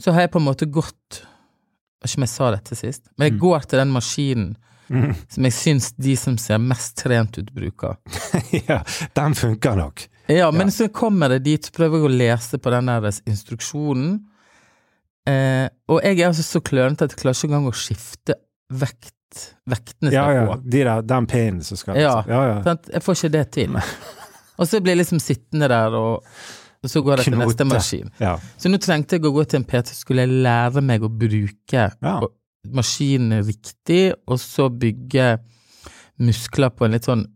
så 0.00 0.12
har 0.12 0.20
jeg 0.22 0.30
på 0.32 0.38
en 0.40 0.46
måte 0.48 0.66
gått 0.70 1.20
Jeg 2.00 2.08
vet 2.08 2.10
ikke 2.14 2.18
om 2.18 2.22
jeg 2.24 2.28
sa 2.32 2.50
dette 2.50 2.76
sist, 2.78 3.02
men 3.18 3.26
jeg 3.26 3.32
Mm. 3.34 3.40
går 3.40 3.60
til 3.68 3.78
den 3.78 3.90
maskinen 3.92 4.56
Mm. 4.90 5.14
som 5.28 5.44
jeg 5.44 5.52
syns 5.52 5.92
de 5.98 6.16
som 6.16 6.38
ser 6.38 6.58
mest 6.58 6.96
trent 6.96 7.36
ut, 7.38 7.50
bruker. 7.54 7.96
ja. 8.68 8.82
Den 9.14 9.34
funker 9.34 9.76
nok. 9.76 10.06
Ja, 10.28 10.50
men 10.50 10.68
så 10.70 10.88
kommer 10.88 11.28
jeg 11.30 11.42
dit, 11.44 11.62
så 11.66 11.70
prøver 11.72 11.98
jeg 12.00 12.08
å 12.08 12.16
lese 12.18 12.58
på 12.58 12.70
den 12.70 12.86
der 12.86 13.02
instruksjonen. 13.28 14.24
Eh, 15.28 15.68
og 15.88 16.00
jeg 16.02 16.18
er 16.20 16.28
altså 16.30 16.42
så 16.42 16.60
klønete 16.64 17.04
at 17.04 17.12
jeg 17.14 17.20
klarer 17.20 17.36
ikke 17.36 17.50
engang 17.50 17.68
å 17.68 17.76
skifte 17.76 18.34
vekt, 18.72 19.52
vektene 19.68 20.10
skal 20.10 20.16
Ja, 20.16 20.30
ja. 20.32 20.46
på. 20.48 20.56
De 20.70 20.84
der, 20.88 21.02
den 21.02 21.26
pinnen 21.26 21.62
som 21.62 21.76
skal 21.76 21.96
Ja. 22.00 22.24
ja, 22.26 22.40
ja. 22.54 22.62
Sant? 22.64 22.88
Jeg 22.92 23.02
får 23.04 23.14
ikke 23.20 23.32
det 23.36 23.44
til. 23.52 23.76
Og 24.58 24.66
så 24.66 24.80
blir 24.80 24.96
jeg 24.96 25.02
liksom 25.04 25.20
sittende 25.20 25.68
der, 25.68 25.94
og, 25.94 26.24
og 26.82 26.90
så 26.90 27.02
går 27.04 27.16
jeg 27.20 27.24
til 27.30 27.38
neste 27.38 27.64
maskin. 27.68 28.10
ja. 28.20 28.36
Så 28.58 28.70
nå 28.72 28.78
trengte 28.80 29.16
jeg 29.18 29.24
å 29.28 29.32
gå 29.34 29.44
til 29.48 29.60
en 29.60 29.64
PT, 29.68 29.94
skulle 29.94 30.24
jeg 30.26 30.42
lære 30.46 30.82
meg 30.82 31.02
å 31.02 31.08
bruke 31.12 31.90
Ja. 32.02 32.20
maskinen 32.66 33.42
riktig, 33.44 34.12
og 34.26 34.38
så 34.38 34.68
bygge 34.70 35.38
muskler 36.20 36.70
på 36.70 36.84
en 36.84 36.92
litt 36.92 37.04
sånn 37.08 37.26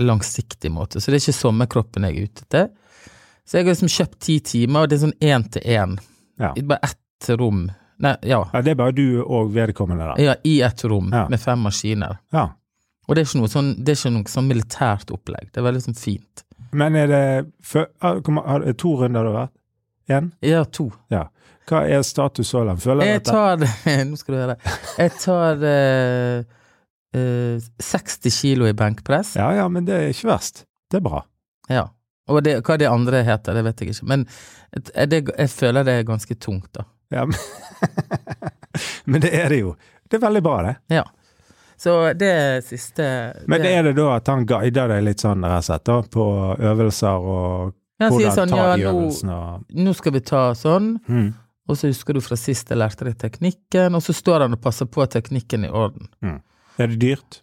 langsiktig 0.00 0.70
måte. 0.72 1.00
Så 1.00 1.10
det 1.10 1.20
er 1.20 1.24
ikke 1.24 1.40
sommerkroppen 1.40 2.04
jeg 2.08 2.16
er 2.18 2.28
ute 2.28 2.44
etter. 2.46 2.68
Så 3.46 3.58
jeg 3.58 3.64
har 3.66 3.74
liksom 3.74 3.92
kjøpt 3.92 4.18
ti 4.26 4.38
timer, 4.40 4.82
og 4.84 4.88
det 4.90 4.98
er 4.98 5.04
sånn 5.06 5.18
én 5.22 5.44
til 5.54 5.62
én. 5.62 5.98
Ja. 6.40 6.52
Bare 6.66 6.80
ett 6.90 7.28
rom. 7.40 7.66
Nei, 7.98 8.12
ja. 8.28 8.42
ja. 8.52 8.60
Det 8.60 8.74
er 8.74 8.78
bare 8.80 8.92
du 8.92 9.22
og 9.24 9.54
vedkommende 9.54 10.04
da? 10.10 10.16
ja 10.20 10.34
i 10.44 10.58
ett 10.66 10.82
rom 10.84 11.08
Ja. 11.14 11.26
med 11.32 11.40
fem 11.40 11.62
maskiner. 11.64 12.18
Ja. 12.34 12.50
Og 13.08 13.14
det 13.14 13.22
er 13.22 13.28
ikke 13.30 13.40
noe 13.40 13.48
sånn, 13.48 13.70
det 13.84 13.94
er 13.94 14.00
ikke 14.00 14.12
noe 14.12 14.28
sånn 14.28 14.48
militært 14.50 15.12
opplegg. 15.14 15.52
Det 15.52 15.62
er 15.62 15.64
veldig 15.70 15.84
sånn 15.86 15.96
fint. 15.96 16.42
Men 16.76 16.96
er 16.98 17.06
det 17.10 17.22
har- 18.02 18.64
det 18.64 18.76
to 18.78 18.96
runder 19.00 19.24
du 19.24 19.32
har 19.32 19.46
vært? 19.46 19.54
Én? 20.08 20.30
Ja, 20.44 20.64
to. 20.64 20.90
Ja. 21.10 21.26
Hva 21.66 21.80
er 21.90 22.02
status 22.06 22.52
så 22.52 22.62
langt? 22.64 22.82
Føler 22.84 23.08
Jeg 23.08 23.24
tar 23.26 23.56
det 23.58 23.70
Nå 24.06 24.18
skal 24.20 24.34
du 24.34 24.38
høre. 24.38 24.56
Jeg 25.00 25.12
tar 25.18 25.64
eh, 25.66 26.44
uh, 27.16 27.66
60 27.82 28.40
kilo 28.40 28.68
i 28.68 28.74
benkpress. 28.76 29.34
Ja 29.40 29.50
ja, 29.56 29.66
men 29.72 29.88
det 29.88 29.96
er 29.96 30.12
ikke 30.12 30.30
verst. 30.30 30.64
Det 30.90 31.00
er 31.00 31.06
bra. 31.08 31.24
Ja. 31.72 31.88
Og 32.30 32.42
det, 32.42 32.60
hva 32.66 32.76
det 32.78 32.88
andre 32.90 33.22
heter, 33.26 33.54
det 33.54 33.64
vet 33.66 33.82
jeg 33.82 33.94
ikke. 33.94 34.06
Men 34.12 34.24
er 34.94 35.10
det, 35.10 35.24
jeg 35.32 35.50
føler 35.50 35.86
det 35.86 35.98
er 36.00 36.06
ganske 36.06 36.34
tungt, 36.42 36.70
da. 36.74 36.86
Ja, 37.14 37.24
men, 37.26 37.38
men 39.10 39.22
det 39.22 39.30
er 39.34 39.50
det 39.54 39.60
jo. 39.62 39.74
Det 40.06 40.18
er 40.18 40.24
veldig 40.26 40.42
bra, 40.42 40.56
det. 40.66 40.74
Ja. 41.00 41.04
Så 41.76 42.12
det 42.16 42.64
siste 42.64 43.06
Men 43.46 43.60
det 43.60 43.72
er 43.76 43.82
det 43.88 43.96
da 43.98 44.06
at 44.16 44.28
han 44.32 44.46
guider 44.48 44.88
deg 44.94 45.02
litt 45.04 45.20
sånn 45.20 45.44
slett 45.62 45.84
da, 45.84 45.98
på 46.02 46.24
øvelser 46.56 47.26
og 47.32 47.74
Ja, 48.00 48.08
hvordan 48.08 48.36
sånn 48.36 48.54
ta 48.54 48.62
Ja, 48.62 48.70
de 48.76 48.86
nå, 48.86 48.92
øvelsene 48.92 49.36
og 49.36 49.82
nå 49.84 49.94
skal 49.96 50.16
vi 50.16 50.22
ta 50.24 50.42
sånn, 50.56 50.94
mm. 51.08 51.28
og 51.68 51.78
så 51.80 51.90
husker 51.92 52.16
du 52.16 52.22
fra 52.24 52.36
sist 52.40 52.72
jeg 52.72 52.80
lærte 52.80 53.08
deg 53.08 53.18
teknikken, 53.20 53.96
og 53.96 54.04
så 54.04 54.16
står 54.16 54.46
han 54.46 54.56
og 54.56 54.62
passer 54.64 54.88
på 54.88 55.04
teknikken 55.12 55.68
i 55.68 55.72
orden. 55.72 56.08
Er 56.76 56.92
det 56.92 57.00
dyrt? 57.00 57.40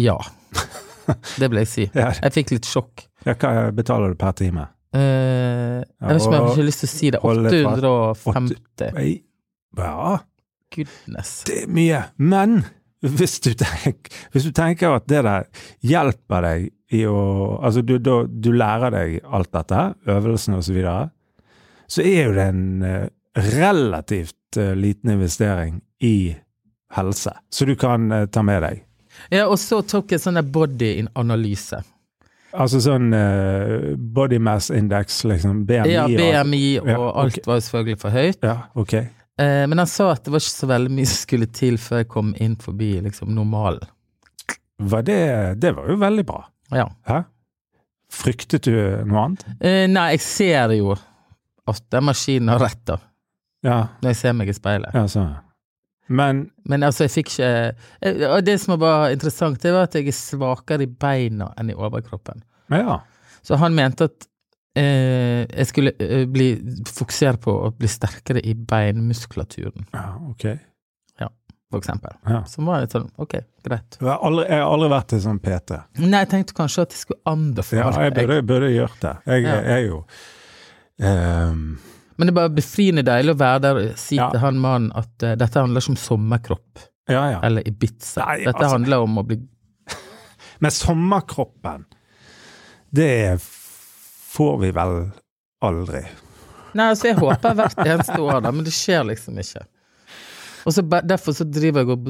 Ja. 0.00 0.18
Det 1.40 1.48
vil 1.48 1.62
jeg 1.62 1.68
si. 1.70 1.84
Ja. 1.96 2.10
Jeg 2.20 2.34
fikk 2.34 2.50
litt 2.56 2.68
sjokk. 2.68 3.06
ja 3.24 3.32
hva 3.40 3.70
betaler 3.72 4.12
du 4.12 4.18
per 4.20 4.34
time? 4.36 4.66
Eh, 4.96 5.80
jeg 5.80 6.08
vet 6.08 6.20
ikke 6.20 6.28
om 6.28 6.34
jeg 6.34 6.42
har 6.42 6.50
ikke 6.54 6.66
lyst 6.68 6.82
til 6.84 6.88
å 6.88 6.92
si 6.92 7.10
det. 7.12 7.20
850. 7.24 8.90
Ei, 8.96 9.14
Ja, 9.76 10.18
Goodness. 10.74 11.32
det 11.48 11.62
er 11.62 11.72
mye. 11.72 12.02
Men 12.16 12.62
hvis 13.06 13.38
du, 13.44 13.52
tenk, 13.54 14.10
hvis 14.32 14.48
du 14.48 14.52
tenker 14.54 14.96
at 14.96 15.06
det 15.10 15.22
der 15.26 15.46
hjelper 15.86 16.44
deg 16.44 16.68
i 16.98 17.04
å 17.06 17.20
Altså, 17.60 17.82
du, 17.84 17.98
du, 18.00 18.26
du 18.26 18.50
lærer 18.56 18.94
deg 18.94 19.18
alt 19.24 19.52
dette, 19.54 19.84
øvelsene 20.08 20.58
og 20.58 20.64
så 20.66 20.74
videre, 20.74 21.10
så 21.88 22.04
er 22.04 22.28
jo 22.28 22.34
det 22.36 22.46
en 22.48 22.64
eh, 22.84 23.06
relativt 23.54 24.58
eh, 24.60 24.74
liten 24.76 25.12
investering 25.14 25.78
i 26.04 26.34
helse, 26.96 27.34
så 27.52 27.68
du 27.68 27.74
kan 27.76 28.10
eh, 28.12 28.26
ta 28.32 28.42
med 28.44 28.64
deg. 28.64 28.82
Ja, 29.34 29.46
og 29.48 29.58
så 29.60 29.80
tok 29.82 30.14
jeg 30.14 30.22
sånn 30.22 30.40
body-analyse. 30.52 31.82
Altså 32.58 32.78
sånn 32.80 33.10
uh, 33.12 33.92
body 33.98 34.38
mass 34.40 34.70
index, 34.72 35.18
liksom, 35.28 35.66
BMI 35.68 35.92
Ja, 35.92 36.06
og 36.06 36.14
BMI 36.16 36.62
og 36.80 36.88
Ja, 36.88 36.98
ok. 37.02 37.18
alt 37.20 37.48
var 37.50 37.60
selvfølgelig 37.60 37.98
for 38.00 38.14
høyt. 38.14 38.38
Ja, 38.46 38.54
ok. 38.78 38.94
Eh, 39.38 39.64
men 39.70 39.78
han 39.78 39.86
sa 39.90 40.10
at 40.12 40.24
det 40.26 40.32
var 40.34 40.42
ikke 40.42 40.54
så 40.56 40.68
veldig 40.70 40.90
mye 40.96 41.06
som 41.08 41.20
skulle 41.22 41.46
til 41.54 41.76
før 41.78 42.02
jeg 42.02 42.08
kom 42.10 42.32
inn 42.42 42.56
forbi 42.62 42.92
liksom 43.04 43.30
normalen. 43.36 43.86
Var 44.78 45.02
det, 45.06 45.18
det 45.62 45.72
var 45.76 45.90
jo 45.90 45.96
veldig 45.98 46.24
bra. 46.26 46.40
Ja. 46.74 46.86
Hæ? 47.08 47.22
Fryktet 48.12 48.64
du 48.64 48.72
noe 49.08 49.24
annet? 49.26 49.44
Eh, 49.60 49.84
nei, 49.90 50.08
jeg 50.16 50.22
ser 50.24 50.72
jo 50.78 50.94
at 51.68 51.82
den 51.92 52.06
maskinen 52.08 52.48
har 52.54 52.62
rett, 52.62 52.80
da. 52.88 52.96
Ja, 53.66 53.78
Når 54.00 54.12
jeg 54.14 54.18
ser 54.20 54.34
meg 54.38 54.48
i 54.48 54.54
speilet. 54.56 54.94
ja 54.94 55.04
så. 55.10 55.26
Men 56.08 56.50
Men 56.64 56.82
altså, 56.86 57.04
jeg 57.04 57.10
fikk 57.12 57.32
ikke 57.34 57.48
eh, 58.00 58.22
og 58.30 58.44
Det 58.46 58.54
som 58.62 58.78
var 58.80 59.10
interessant, 59.12 59.58
det 59.60 59.72
var 59.74 59.88
at 59.90 59.94
jeg 59.98 60.08
er 60.08 60.16
svakere 60.16 60.86
i 60.86 60.88
beina 60.88 61.50
enn 61.58 61.70
i 61.70 61.76
overkroppen. 61.76 62.42
ja. 62.70 63.00
Så 63.42 63.56
han 63.56 63.74
mente 63.74 64.04
at 64.08 64.26
eh, 64.78 65.42
jeg 65.58 65.66
skulle 65.70 65.92
eh, 65.98 66.24
bli 66.30 66.48
fokusere 66.88 67.40
på 67.42 67.52
å 67.66 67.70
bli 67.76 67.90
sterkere 67.90 68.40
i 68.46 68.54
beinmuskulaturen, 68.54 69.86
ja 69.94 70.06
ok. 70.30 70.48
for 71.68 71.82
eksempel. 71.82 72.14
Ja. 72.24 72.38
Så 72.48 72.62
var 72.64 72.80
litt 72.80 72.94
sånn, 72.96 73.10
ok, 73.20 73.34
greit. 73.66 73.98
Jeg 74.00 74.08
har 74.08 74.22
aldri, 74.24 74.46
jeg 74.48 74.62
har 74.62 74.70
aldri 74.72 74.86
vært 74.94 75.08
til 75.12 75.18
sånn 75.20 75.40
PT. 75.44 75.76
Nei, 76.00 76.22
jeg 76.22 76.30
tenkte 76.32 76.54
kanskje 76.56 76.86
at 76.86 76.94
jeg 76.96 77.02
skulle 77.02 77.20
anbefale 77.28 77.82
Ja, 77.82 78.06
jeg 78.06 78.14
burde, 78.16 78.38
jeg 78.38 78.46
burde 78.48 78.70
gjort 78.72 79.00
det. 79.02 79.12
Jeg, 79.28 79.42
Ja. 79.44 79.56
jeg 79.60 79.74
er 79.74 79.82
jo 79.90 79.98
ehm, 81.04 81.78
Men 82.16 82.26
det 82.26 82.32
er 82.32 82.38
bare 82.40 82.54
befriende 82.56 83.04
deilig 83.06 83.34
å 83.36 83.38
være 83.38 83.60
der 83.66 83.80
og 83.82 83.98
si 84.00 84.16
Ja. 84.16 84.30
til 84.32 84.40
han 84.40 84.58
mannen 84.58 84.92
at 84.96 85.22
eh, 85.22 85.36
dette 85.36 85.60
handler 85.60 85.80
ikke 85.84 85.92
om 85.94 86.00
sommerkropp 86.06 86.86
Ja, 87.08 87.22
ja. 87.36 87.40
eller 87.44 87.62
Ibiza. 87.68 88.24
Nei, 88.24 88.38
dette 88.44 88.56
altså- 88.56 88.72
handler 88.78 89.04
om 89.04 89.18
å 89.18 89.26
bli 89.28 89.38
Men 90.60 90.70
sommerkroppen, 90.70 91.84
det 92.90 93.10
får 94.38 94.54
vi 94.62 94.70
vel 94.76 94.94
aldri. 95.66 96.04
Nei, 96.78 96.86
altså, 96.92 97.08
jeg 97.10 97.18
håper 97.18 97.56
hvert 97.58 97.80
eneste 97.82 98.18
år, 98.22 98.40
da, 98.44 98.52
men 98.54 98.64
det 98.66 98.74
skjer 98.76 99.06
liksom 99.08 99.38
ikke. 99.42 99.64
Og 100.68 100.74
så 100.74 100.82
Derfor 100.84 101.32
så 101.32 101.46
driver 101.48 101.80
jeg 101.80 101.94
og 101.96 102.08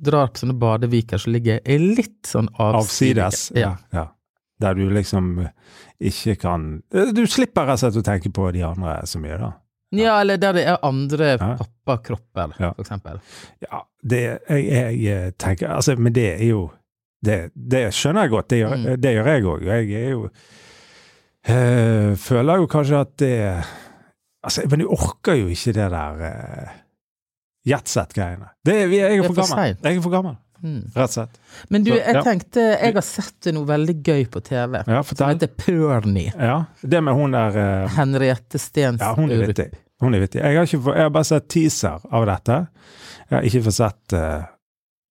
drar 0.00 0.30
på 0.32 0.40
sånne 0.42 0.54
badeviker 0.58 1.20
som 1.20 1.34
ligger 1.34 1.58
jeg 1.60 1.80
litt 1.98 2.28
sånn 2.30 2.48
avsides. 2.56 3.20
Avsides. 3.26 3.42
Ja. 3.58 3.74
ja. 3.92 4.06
Der 4.62 4.74
du 4.78 4.86
liksom 4.94 5.34
ikke 6.00 6.36
kan 6.40 6.64
Du 6.90 7.24
slipper 7.28 7.66
rett 7.68 7.82
og 7.82 7.82
slett 7.82 7.98
å 8.00 8.04
tenke 8.06 8.30
på 8.32 8.46
de 8.54 8.62
andre 8.64 9.00
så 9.10 9.20
mye, 9.20 9.36
da. 9.42 9.50
Ja, 9.92 10.14
eller 10.22 10.38
der 10.40 10.54
det 10.56 10.62
er 10.72 10.78
andre 10.88 11.32
Ja. 11.34 11.50
pappakropper, 11.60 12.54
Ja. 12.62 12.72
for 12.72 12.82
eksempel. 12.86 13.20
Ja, 13.66 13.82
det 14.02 14.22
jeg, 14.48 15.00
jeg 15.02 15.36
tenker 15.38 15.74
Altså, 15.76 15.96
men 15.98 16.12
det 16.16 16.40
er 16.40 16.46
jo 16.48 16.70
Det, 17.22 17.52
det 17.54 17.84
skjønner 17.94 18.24
jeg 18.24 18.30
godt. 18.32 18.48
Det 18.48 18.58
gjør, 18.62 18.72
Mm. 18.78 19.00
det 19.00 19.10
gjør 19.14 19.28
jeg 19.34 19.42
òg. 19.44 19.60
Jeg 19.62 19.92
er 20.06 20.10
jo 20.10 20.30
eh, 21.48 22.12
Føler 22.16 22.56
jo 22.62 22.66
kanskje 22.70 23.00
at 23.00 23.16
det 23.22 23.34
Altså, 24.44 24.64
men 24.70 24.80
du 24.82 24.88
orker 24.90 25.36
jo 25.38 25.46
ikke 25.46 25.70
det 25.76 25.84
der 25.92 26.16
uh, 26.18 26.70
jetset-greiene. 27.68 28.48
Det 28.66 28.88
vi- 28.90 28.96
Jeg 28.98 29.18
er 29.18 29.22
for 29.28 29.34
gammel. 29.38 29.76
Jeg 29.84 29.96
er 29.96 30.00
for 30.02 30.10
gammel, 30.10 30.36
Mm. 30.62 30.82
rett 30.96 31.02
og 31.04 31.10
slett. 31.10 31.38
Men 31.70 31.84
du, 31.84 31.90
Så, 31.90 31.96
jeg 31.96 32.14
ja. 32.14 32.22
tenkte 32.22 32.60
Jeg 32.80 32.94
har 32.94 33.00
sett 33.02 33.46
noe 33.54 33.64
veldig 33.66 34.02
gøy 34.02 34.26
på 34.30 34.40
TV. 34.42 34.82
Ja, 34.86 35.02
Som 35.02 35.28
heter 35.28 35.46
Pernie. 35.46 36.32
Ja, 36.38 36.64
det 36.82 37.02
med 37.02 37.14
hun 37.14 37.30
der 37.32 37.56
eh, 37.84 37.88
Henriette 37.96 38.58
Stens 38.58 39.00
Ja, 39.00 39.14
hun 39.14 39.30
er 39.30 39.46
vittig. 39.46 39.72
Hun 40.00 40.14
er 40.14 40.20
vittig. 40.20 40.40
Jeg 40.42 40.56
har, 40.56 40.64
ikke, 40.66 40.94
jeg 40.94 41.02
har 41.02 41.10
bare 41.10 41.24
sett 41.24 41.48
teaser 41.48 42.00
av 42.10 42.26
dette. 42.26 42.66
Jeg 43.30 43.38
har 43.38 43.42
ikke 43.42 43.62
fått 43.62 43.74
sett 43.78 44.12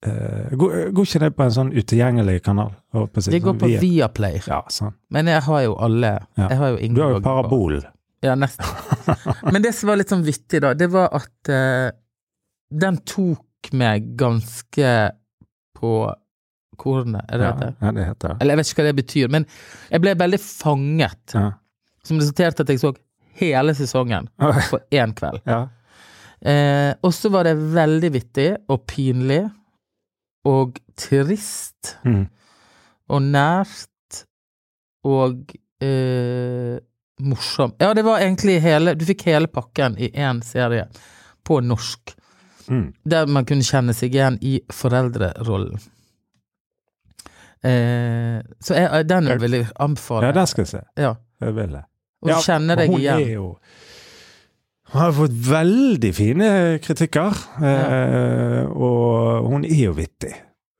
uh, 0.08 0.52
Går 0.58 1.06
ikke 1.06 1.20
det 1.26 1.30
på 1.38 1.44
en 1.46 1.52
sånn 1.56 1.72
utilgjengelig 1.74 2.40
kanal? 2.46 2.72
På 2.92 3.06
Det 3.14 3.42
går 3.42 3.54
sånn 3.54 3.60
på 3.62 3.68
via- 3.72 3.82
Viaplay. 3.82 4.42
Ja, 4.48 4.62
sånn. 4.70 4.94
Men 5.10 5.28
jeg 5.28 5.42
har 5.48 5.62
jo 5.68 5.76
alle. 5.78 6.14
Ja. 6.38 6.48
Jeg 6.50 6.58
har 6.58 6.70
jo 6.74 6.78
ingen 6.78 6.96
Du 6.96 7.02
har 7.04 7.12
jo 7.16 7.22
Parabol. 7.22 7.82
på. 7.82 7.92
Ja, 8.24 8.36
nesten. 8.36 8.66
Men 9.54 9.62
det 9.64 9.74
som 9.76 9.90
var 9.90 9.98
litt 9.98 10.10
sånn 10.14 10.24
vittig, 10.26 10.62
da, 10.62 10.74
det 10.78 10.90
var 10.94 11.10
at 11.18 11.50
uh, 11.50 11.90
den 12.72 12.98
tok 13.06 13.72
meg 13.74 14.12
ganske 14.18 14.92
på 15.78 15.94
kornet, 16.82 17.26
er 17.30 17.38
det 17.38 17.46
Ja, 17.46 17.52
det 17.54 17.66
heter? 17.66 17.76
ja, 17.86 17.92
det 17.92 18.06
heter 18.06 18.28
det. 18.30 18.38
Eller 18.42 18.52
jeg 18.56 18.58
vet 18.62 18.70
ikke 18.72 18.82
hva 18.82 18.88
det 18.90 18.96
betyr, 19.04 19.28
men 19.30 19.46
jeg 19.92 20.02
ble 20.02 20.14
veldig 20.18 20.40
fanget. 20.42 21.34
Ja. 21.38 21.52
Som 22.04 22.18
resulterte 22.22 22.62
at 22.66 22.70
jeg 22.74 22.80
så 22.82 22.94
hele 23.42 23.74
sesongen 23.78 24.30
på 24.72 24.80
én 24.92 25.14
kveld. 25.18 25.42
ja. 25.46 25.68
Uh, 26.42 26.94
og 27.06 27.12
så 27.14 27.30
var 27.30 27.46
det 27.46 27.52
veldig 27.54 28.10
vittig 28.16 28.48
og 28.74 28.80
pinlig 28.90 29.44
og 30.46 30.80
trist 30.98 31.98
Mm. 32.06 32.28
og 33.10 33.22
nært 33.22 34.24
og 35.06 35.52
eh, 35.82 36.78
morsom. 37.22 37.74
Ja, 37.82 37.94
det 37.94 38.04
var 38.06 38.20
egentlig 38.22 38.60
hele 38.62 38.96
Du 38.96 39.06
fikk 39.06 39.22
hele 39.30 39.48
pakken 39.48 39.98
i 39.98 40.10
én 40.14 40.42
serie 40.44 40.88
på 41.46 41.60
norsk, 41.62 42.16
Mm. 42.70 42.94
der 43.06 43.26
man 43.28 43.46
kunne 43.46 43.66
kjenne 43.66 43.94
seg 43.94 44.14
igjen 44.16 44.38
i 44.42 44.60
foreldrerollen. 44.72 45.80
Eh, 47.64 48.42
så 48.64 48.74
jeg, 48.78 49.06
den 49.10 49.28
vil 49.42 49.52
jeg 49.60 49.68
anbefale. 49.80 50.26
ja, 50.26 50.32
den 50.32 50.48
skal 50.48 50.62
jeg 50.64 50.68
se. 50.72 50.82
Ja. 50.98 51.14
Jeg 51.42 51.56
vil 51.56 51.72
det. 51.76 51.84
Og 52.22 52.30
ja, 52.30 52.38
kjenne 52.46 52.76
deg 52.78 52.90
hun 52.90 53.00
igjen. 53.02 53.22
Er 53.22 53.34
jo, 53.34 53.48
hun 54.92 55.02
har 55.02 55.12
fått 55.16 55.36
veldig 55.48 56.12
fine 56.16 56.48
kritikker, 56.84 57.38
Ja. 57.62 58.66
og 58.72 59.48
hun 59.48 59.64
er 59.66 59.86
jo 59.88 59.94
vittig, 59.98 60.34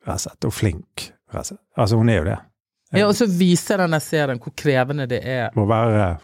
rett 0.08 0.46
og 0.48 0.54
flink. 0.54 1.12
Altså, 1.34 1.96
hun 1.96 2.10
er 2.10 2.18
jo 2.22 2.26
det. 2.28 2.38
Ja, 2.92 3.06
og 3.08 3.16
så 3.16 3.26
viser 3.30 3.80
denne 3.80 4.02
serien 4.04 4.40
hvor 4.44 4.52
krevende 4.60 5.06
det 5.08 5.22
er. 5.24 5.50
Må 5.56 5.64
være 5.70 6.18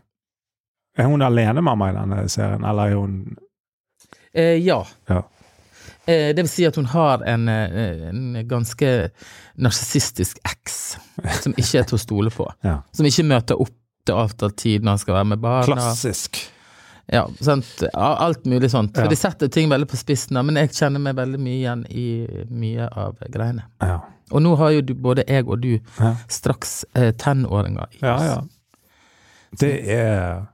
Er 0.98 1.06
hun 1.06 1.22
alenemamma 1.22 1.92
i 1.92 1.94
denne 1.96 2.24
serien, 2.30 2.64
eller 2.66 2.92
er 2.92 2.96
hun 2.98 3.38
Eh, 4.38 4.58
ja. 4.62 4.84
Ja. 5.10 5.22
Eh, 6.06 6.34
det 6.36 6.44
vil 6.44 6.50
si 6.52 6.66
at 6.68 6.76
hun 6.76 6.86
har 6.86 7.24
en, 7.26 7.48
eh, 7.50 8.10
en 8.10 8.36
ganske 8.48 9.10
narsissistisk 9.58 10.38
eks 10.46 10.98
som 11.42 11.56
ikke 11.58 11.80
er 11.80 11.88
til 11.90 11.98
å 11.98 12.02
stole 12.02 12.30
på. 12.30 12.46
Ja. 12.68 12.82
Som 12.94 13.08
ikke 13.10 13.26
møter 13.26 13.58
opp 13.60 13.74
til 14.06 14.16
avtalt 14.16 14.58
tid 14.62 14.84
når 14.86 14.92
han 14.98 15.02
skal 15.02 15.18
være 15.18 15.30
med 15.32 15.42
barna. 15.42 15.66
Klassisk. 15.66 16.38
Ja, 17.12 17.22
sant? 17.40 17.84
Alt 17.94 18.46
mulig 18.46 18.68
sånt. 18.72 18.96
For 18.98 19.08
de 19.08 19.16
setter 19.16 19.48
ting 19.48 19.70
veldig 19.72 19.88
på 19.88 19.96
spissen, 20.00 20.36
men 20.46 20.56
jeg 20.60 20.74
kjenner 20.76 21.00
meg 21.00 21.16
veldig 21.16 21.40
mye 21.40 21.56
igjen 21.62 21.86
i 21.88 22.08
mye 22.52 22.90
av 22.92 23.22
greiene. 23.32 23.64
Ja. 23.80 24.02
Og 24.36 24.42
nå 24.44 24.56
har 24.60 24.74
jo 24.76 24.82
du, 24.84 24.94
både 24.94 25.24
jeg 25.28 25.48
og 25.48 25.62
du 25.64 25.70
Ja. 26.02 26.16
straks 26.28 26.82
eh, 26.96 27.14
tenåringer 27.16 27.88
i 27.96 28.02
Ja, 28.02 28.16
oss. 28.16 28.24
ja. 28.24 28.42
Det 29.60 29.72
er 29.90 30.48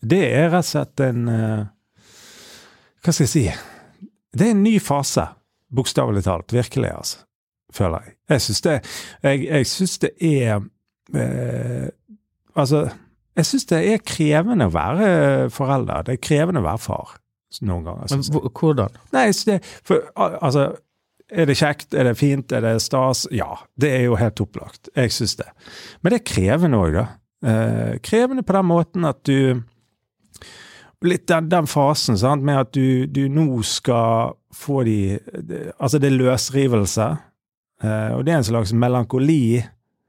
Det 0.00 0.20
er 0.32 0.48
rett 0.50 0.62
og 0.64 0.64
slett 0.70 1.00
en 1.00 1.28
eh, 1.28 1.64
Hva 3.02 3.12
skal 3.12 3.24
jeg 3.26 3.32
si? 3.34 3.42
Det 4.32 4.46
er 4.46 4.50
en 4.54 4.62
ny 4.62 4.78
fase, 4.78 5.24
bokstavelig 5.74 6.22
talt. 6.24 6.52
Virkelig, 6.54 6.92
altså. 6.94 7.18
Føler 7.72 8.04
jeg. 8.06 8.14
Jeg 8.30 8.40
syns 8.46 8.60
det 8.60 8.76
Jeg, 9.22 9.44
jeg 9.48 9.66
syns 9.66 9.98
det 9.98 10.10
er 10.20 10.60
eh, 11.14 11.88
Altså, 12.56 12.84
jeg 13.38 13.46
syns 13.46 13.66
det 13.70 13.80
er 13.92 14.04
krevende 14.04 14.66
å 14.68 14.74
være 14.74 15.10
forelder. 15.54 16.06
Det 16.06 16.16
er 16.16 16.22
krevende 16.24 16.62
å 16.62 16.66
være 16.66 16.82
far. 16.82 17.16
Noen 17.66 17.86
ganger. 17.86 18.12
Men 18.14 18.52
hvordan? 18.54 19.00
Nei, 19.14 19.26
det, 19.46 19.58
for, 19.86 20.06
altså 20.14 20.68
Er 21.30 21.46
det 21.46 21.56
kjekt? 21.58 21.94
Er 21.94 22.06
det 22.06 22.16
fint? 22.18 22.52
Er 22.52 22.62
det 22.64 22.76
stas? 22.82 23.24
Ja, 23.34 23.60
det 23.78 23.90
er 23.94 24.04
jo 24.08 24.18
helt 24.18 24.40
opplagt. 24.42 24.90
Jeg 24.96 25.14
syns 25.14 25.36
det. 25.38 25.46
Men 26.02 26.14
det 26.14 26.20
er 26.20 26.28
krevende 26.30 26.78
òg, 26.78 26.94
da. 26.96 27.04
Eh, 27.46 27.98
krevende 28.02 28.42
på 28.46 28.56
den 28.56 28.66
måten 28.68 29.06
at 29.08 29.22
du 29.28 29.62
Litt 31.00 31.30
den, 31.30 31.46
den 31.48 31.64
fasen 31.64 32.18
sant, 32.20 32.44
med 32.44 32.58
at 32.60 32.74
du, 32.76 33.06
du 33.08 33.22
nå 33.32 33.62
skal 33.64 34.34
få 34.52 34.82
de 34.84 35.16
Altså, 35.78 35.96
det 35.96 36.10
er 36.10 36.18
løsrivelse. 36.18 37.06
Eh, 37.80 38.10
og 38.18 38.26
det 38.26 38.34
er 38.34 38.42
en 38.42 38.48
slags 38.50 38.74
melankoli, 38.76 39.62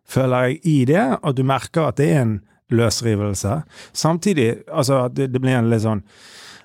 føler 0.04 0.50
jeg, 0.50 0.58
i 0.68 0.78
det. 0.90 1.06
At 1.24 1.38
du 1.38 1.46
merker 1.48 1.88
at 1.88 2.02
det 2.02 2.10
er 2.12 2.26
en 2.26 2.36
løsrivelse. 2.76 3.62
Samtidig, 3.94 4.52
altså 4.72 5.08
det, 5.14 5.32
det 5.34 5.42
blir 5.44 5.60
en 5.60 5.72
litt 5.72 5.86
sånn 5.88 6.06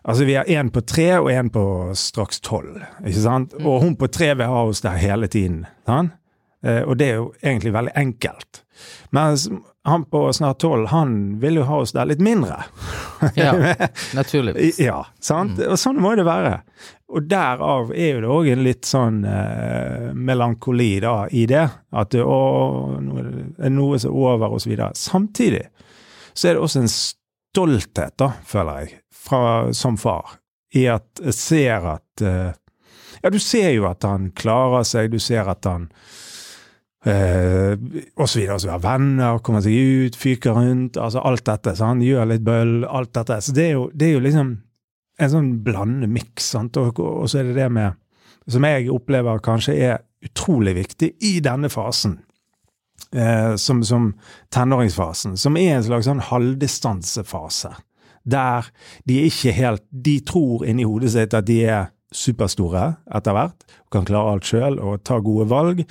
Altså, 0.06 0.22
vi 0.22 0.36
har 0.38 0.46
én 0.46 0.68
på 0.70 0.84
tre 0.86 1.08
og 1.18 1.32
én 1.34 1.48
på 1.50 1.62
straks 1.98 2.38
tolv, 2.46 2.76
ikke 3.02 3.22
sant? 3.24 3.56
Og 3.58 3.80
hun 3.82 3.96
på 3.98 4.06
tre 4.14 4.28
vil 4.38 4.46
ha 4.46 4.60
oss 4.68 4.84
der 4.84 5.00
hele 5.02 5.26
tiden. 5.26 5.64
Sant? 5.82 6.14
Eh, 6.62 6.82
og 6.86 6.94
det 7.00 7.08
er 7.10 7.18
jo 7.18 7.32
egentlig 7.42 7.72
veldig 7.74 7.94
enkelt. 7.98 8.62
Mens 9.10 9.48
han 9.86 10.04
på 10.10 10.32
snart 10.32 10.58
tolv, 10.58 10.88
han 10.90 11.40
vil 11.40 11.60
jo 11.60 11.66
ha 11.68 11.80
oss 11.82 11.94
der 11.94 12.08
litt 12.10 12.22
mindre. 12.22 12.58
Ja, 13.38 13.52
naturligvis. 14.18 14.80
Ja, 14.82 15.04
sant? 15.22 15.60
Og 15.62 15.78
sånn 15.80 16.00
må 16.02 16.14
det 16.18 16.26
være. 16.26 16.58
Og 17.14 17.28
derav 17.30 17.92
er 17.94 18.16
jo 18.16 18.22
det 18.24 18.32
òg 18.34 18.50
en 18.50 18.64
litt 18.66 18.88
sånn 18.88 19.22
eh, 19.30 20.10
melankoli 20.14 20.96
da 21.04 21.16
i 21.30 21.46
det. 21.50 21.68
At 21.94 22.14
det, 22.14 22.24
å, 22.26 22.98
nå 22.98 23.20
er 23.22 23.30
det 23.30 23.72
noe 23.74 24.00
som 24.02 24.10
er 24.10 24.26
over, 24.26 24.56
og 24.56 24.62
så 24.64 24.72
videre. 24.72 24.90
Samtidig 24.98 25.68
så 26.36 26.48
er 26.50 26.56
det 26.56 26.62
også 26.62 26.82
en 26.84 26.92
stolthet, 26.92 28.14
da, 28.20 28.30
føler 28.44 28.84
jeg, 28.84 29.00
fra, 29.16 29.72
som 29.76 29.96
far, 30.00 30.36
i 30.76 30.84
at 30.92 31.24
jeg 31.24 31.36
ser 31.36 31.90
at 31.96 32.24
uh, 32.26 32.52
Ja, 33.22 33.30
du 33.32 33.38
ser 33.40 33.70
jo 33.72 33.86
at 33.88 34.04
han 34.04 34.28
klarer 34.36 34.84
seg, 34.84 35.08
du 35.10 35.18
ser 35.22 35.48
at 35.48 35.64
han 35.66 35.88
uh, 37.06 37.72
og 38.18 38.28
så 38.28 38.38
videre. 38.38 38.58
Så 38.60 38.70
har 38.70 38.82
venner, 38.84 39.40
kommer 39.42 39.64
seg 39.64 39.72
ut, 39.72 40.18
fyker 40.20 40.58
rundt, 40.58 40.98
altså 41.00 41.22
alt 41.24 41.46
dette. 41.48 41.74
Så 41.78 41.88
han 41.88 42.04
gjør 42.04 42.28
litt 42.28 42.44
bøll, 42.46 42.84
alt 42.84 43.14
dette. 43.16 43.40
Så 43.42 43.54
det 43.56 43.70
er 43.70 43.72
jo, 43.78 43.86
det 43.94 44.10
er 44.10 44.14
jo 44.18 44.24
liksom 44.26 44.52
en 45.16 45.32
sånn 45.32 45.50
blandende 45.64 46.10
miks, 46.12 46.52
sant. 46.52 46.76
Og, 46.76 47.00
og 47.00 47.30
så 47.30 47.40
er 47.40 47.50
det 47.50 47.56
det 47.62 47.70
med 47.72 48.02
Som 48.46 48.62
jeg 48.62 48.92
opplever 48.94 49.40
kanskje 49.42 49.72
er 49.88 50.04
utrolig 50.22 50.76
viktig 50.76 51.08
i 51.26 51.38
denne 51.42 51.70
fasen. 51.72 52.20
Eh, 53.14 53.54
som, 53.56 53.84
som 53.86 54.14
tenåringsfasen, 54.52 55.36
som 55.38 55.56
er 55.56 55.76
en 55.76 55.84
slags 55.86 56.08
sånn 56.08 56.24
halvdistansefase. 56.26 57.70
Der 58.26 58.66
de 59.06 59.20
ikke 59.28 59.52
helt 59.54 59.84
De 59.90 60.16
tror 60.26 60.64
inni 60.66 60.82
hodet 60.84 61.12
sitt 61.14 61.36
at 61.38 61.46
de 61.46 61.60
er 61.70 61.92
superstore 62.16 62.82
etter 63.14 63.34
hvert, 63.34 63.64
og 63.86 63.94
kan 63.94 64.06
klare 64.08 64.32
alt 64.34 64.46
sjøl 64.48 64.78
og 64.82 65.02
ta 65.06 65.18
gode 65.22 65.48
valg, 65.50 65.82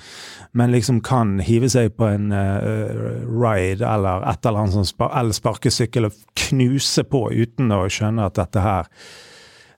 men 0.55 0.73
liksom 0.73 1.01
kan 1.05 1.37
hive 1.43 1.69
seg 1.71 1.93
på 1.99 2.07
en 2.07 2.31
uh, 2.31 3.25
ride 3.29 3.83
eller 3.85 4.23
et 4.31 4.47
eller 4.47 4.63
annet 4.63 4.77
sånt 4.77 5.05
eller 5.07 5.35
sparkesykkel 5.35 6.09
og 6.09 6.19
knuse 6.47 7.03
på 7.09 7.27
uten 7.35 7.71
å 7.75 7.83
skjønne 7.91 8.27
at 8.27 8.39
dette 8.39 8.63
her 8.63 8.89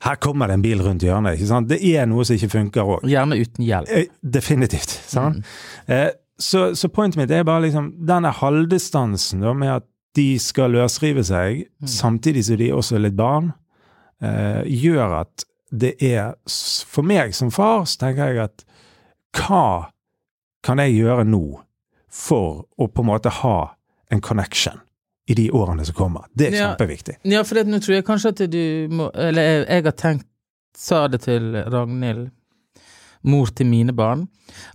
Her 0.06 0.20
kommer 0.22 0.48
det 0.48 0.60
en 0.60 0.62
bil 0.62 0.82
rundt 0.86 1.02
hjørnet. 1.02 1.36
ikke 1.40 1.50
sant? 1.50 1.70
Det 1.70 1.80
er 1.82 2.06
noe 2.06 2.24
som 2.24 2.38
ikke 2.38 2.52
funker 2.54 2.86
òg. 2.86 3.08
Gjerne 3.10 3.40
uten 3.42 3.64
hjelp. 3.66 3.90
Eh, 3.90 4.12
Definitivt. 4.22 4.94
sant? 5.10 5.42
Eh, 5.90 6.12
så, 6.40 6.76
så 6.76 6.90
pointet 6.90 7.18
mitt 7.18 7.32
er 7.32 7.44
bare 7.48 7.64
liksom 7.68 7.92
denne 8.06 8.32
halvdistansen 8.32 9.42
da, 9.42 9.54
med 9.54 9.72
at 9.80 9.86
de 10.18 10.38
skal 10.42 10.72
løsrive 10.74 11.24
seg, 11.26 11.68
Mm. 11.82 11.88
samtidig 11.88 12.44
som 12.46 12.58
de 12.58 12.72
også 12.74 12.96
er 12.96 13.04
litt 13.06 13.16
barn, 13.18 13.52
eh, 14.22 14.64
gjør 14.66 15.20
at 15.22 15.44
det 15.72 15.96
er 16.02 16.34
For 16.48 17.04
meg 17.04 17.34
som 17.36 17.52
far, 17.52 17.84
så 17.86 17.98
tenker 18.00 18.28
jeg 18.32 18.38
at 18.46 18.64
hva 19.38 19.90
kan 20.64 20.78
jeg 20.80 20.96
gjøre 21.04 21.26
nå 21.28 21.60
for 22.10 22.66
å 22.80 22.88
på 22.88 23.04
en 23.04 23.10
måte 23.12 23.30
ha 23.44 23.74
en 24.10 24.22
connection 24.22 24.80
i 25.30 25.34
de 25.36 25.50
årene 25.52 25.86
som 25.86 25.94
kommer? 25.96 26.24
Det 26.36 26.48
er 26.48 26.56
Ja. 26.58 26.70
kjempeviktig. 26.76 27.18
Ja, 27.28 27.44
for 27.44 27.56
det, 27.56 27.68
nå 27.68 27.80
tror 27.84 27.96
jeg 27.96 28.06
kanskje 28.06 28.30
at 28.30 28.50
du 28.52 28.88
må 28.90 29.12
Eller 29.14 29.42
jeg, 29.42 29.68
jeg 29.68 29.84
har 29.84 29.92
tenkt 29.92 30.26
Sa 30.78 31.08
det 31.08 31.22
til 31.22 31.54
Ragnhild, 31.54 32.30
mor 33.28 33.52
til 33.56 33.68
mine 33.70 33.94
barn, 33.96 34.26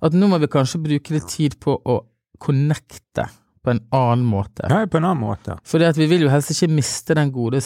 at 0.04 0.12
nå 0.16 0.28
må 0.30 0.38
vi 0.42 0.48
kanskje 0.52 0.80
bruke 0.84 1.14
litt 1.16 1.28
tid 1.32 1.56
på 1.62 1.74
å 1.88 1.98
connecte 2.42 3.26
på 3.62 3.70
en 3.70 3.80
annen 3.94 4.24
måte. 4.26 4.66
Ja, 4.68 4.82
på 4.90 4.98
en 4.98 5.06
annen 5.06 5.22
måte. 5.22 5.56
For 5.68 5.78
vi 5.96 6.06
vil 6.10 6.24
jo 6.26 6.32
helst 6.32 6.50
ikke 6.54 6.70
miste 6.74 7.14
den 7.18 7.30
gode 7.34 7.60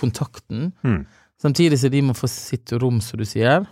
kontakten, 0.00 0.72
Mm. 0.82 1.06
samtidig 1.40 1.78
som 1.78 1.90
de 1.90 2.02
må 2.02 2.14
få 2.14 2.28
sitt 2.28 2.72
rom, 2.72 3.00
som 3.00 3.18
du 3.18 3.24
sier, 3.24 3.66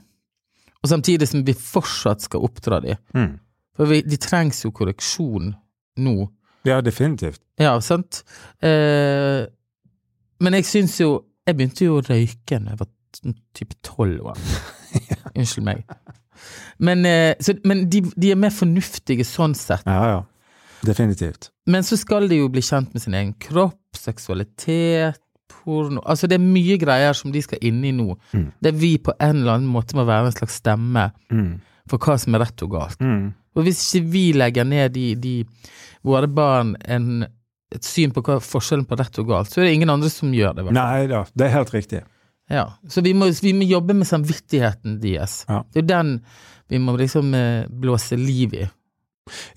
og 0.83 0.89
samtidig 0.91 1.29
som 1.29 1.43
vi 1.45 1.53
fortsatt 1.55 2.21
skal 2.23 2.41
oppdra 2.47 2.81
dem. 2.83 2.97
Mm. 3.15 3.39
For 3.77 3.87
vi, 3.87 4.03
de 4.03 4.17
trengs 4.17 4.65
jo 4.65 4.71
korreksjon 4.71 5.55
nå. 5.99 6.29
Ja, 6.65 6.81
definitivt. 6.81 7.41
Ja, 7.59 7.79
sant? 7.81 8.23
Eh, 8.63 9.47
men 10.41 10.53
jeg 10.55 10.65
syns 10.65 10.99
jo 11.01 11.25
Jeg 11.45 11.57
begynte 11.57 11.83
jo 11.85 11.97
å 11.99 12.03
røyke 12.07 12.55
da 12.63 12.71
jeg 12.71 12.79
var 12.79 12.89
typ 13.53 13.73
tolv 13.83 14.21
år. 14.31 14.37
Unnskyld 15.35 15.65
meg. 15.67 15.81
Men, 16.79 17.05
eh, 17.07 17.35
så, 17.41 17.55
men 17.69 17.85
de, 17.91 18.03
de 18.17 18.31
er 18.35 18.39
mer 18.41 18.51
fornuftige 18.55 19.25
sånn 19.29 19.55
sett. 19.59 19.85
Ja, 19.87 20.05
ja. 20.17 20.21
Definitivt. 20.83 21.51
Men 21.71 21.85
så 21.87 21.95
skal 22.01 22.27
de 22.31 22.41
jo 22.41 22.49
bli 22.51 22.63
kjent 22.67 22.91
med 22.95 23.03
sin 23.05 23.15
egen 23.15 23.35
kropp, 23.39 23.79
seksualitet, 23.95 25.21
porno 25.53 26.01
Altså 26.09 26.27
det 26.27 26.39
er 26.39 26.43
mye 26.43 26.79
greier 26.81 27.15
som 27.15 27.31
de 27.35 27.43
skal 27.45 27.61
inn 27.63 27.83
i 27.87 27.93
nå. 27.95 28.17
Mm. 28.33 28.49
Der 28.65 28.73
vi 28.75 28.97
på 28.99 29.13
en 29.21 29.43
eller 29.43 29.59
annen 29.59 29.71
måte 29.71 29.95
må 29.99 30.07
være 30.09 30.31
en 30.31 30.35
slags 30.39 30.59
stemme 30.63 31.11
Mm. 31.31 31.61
for 31.89 31.99
hva 31.99 32.17
som 32.19 32.35
er 32.35 32.43
rett 32.45 32.63
og 32.65 32.71
galt. 32.75 33.01
Mm. 33.01 33.33
Og 33.57 33.63
hvis 33.67 33.83
ikke 33.95 34.09
vi 34.11 34.25
legger 34.33 34.65
ned 34.65 34.93
de, 34.95 35.15
de 35.15 35.45
våre 36.07 36.27
barn 36.29 36.75
en, 36.89 37.27
et 37.75 37.85
syn 37.85 38.11
på 38.15 38.23
hva 38.25 38.39
forskjellen 38.41 38.87
på 38.89 38.97
rett 38.99 39.19
og 39.21 39.29
galt, 39.29 39.51
så 39.53 39.61
er 39.61 39.67
det 39.69 39.75
ingen 39.77 39.91
andre 39.93 40.09
som 40.11 40.33
gjør 40.33 40.55
det. 40.57 40.67
i. 40.67 40.73
Nei 40.77 41.07
da, 41.11 41.25
det 41.37 41.47
er 41.47 41.55
helt 41.59 41.73
riktig. 41.75 42.03
Ja. 42.51 42.73
Så 42.89 43.01
vi 43.05 43.13
må, 43.15 43.29
vi 43.43 43.53
må 43.57 43.65
jobbe 43.69 43.95
med 43.95 44.07
samvittigheten 44.09 44.99
deres. 45.03 45.45
Ja. 45.49 45.63
Det 45.73 45.85
er 45.85 45.89
den 45.93 46.13
vi 46.73 46.79
må 46.81 46.95
liksom 46.97 47.35
eh, 47.37 47.67
blåse 47.69 48.17
liv 48.17 48.55
i. 48.55 48.67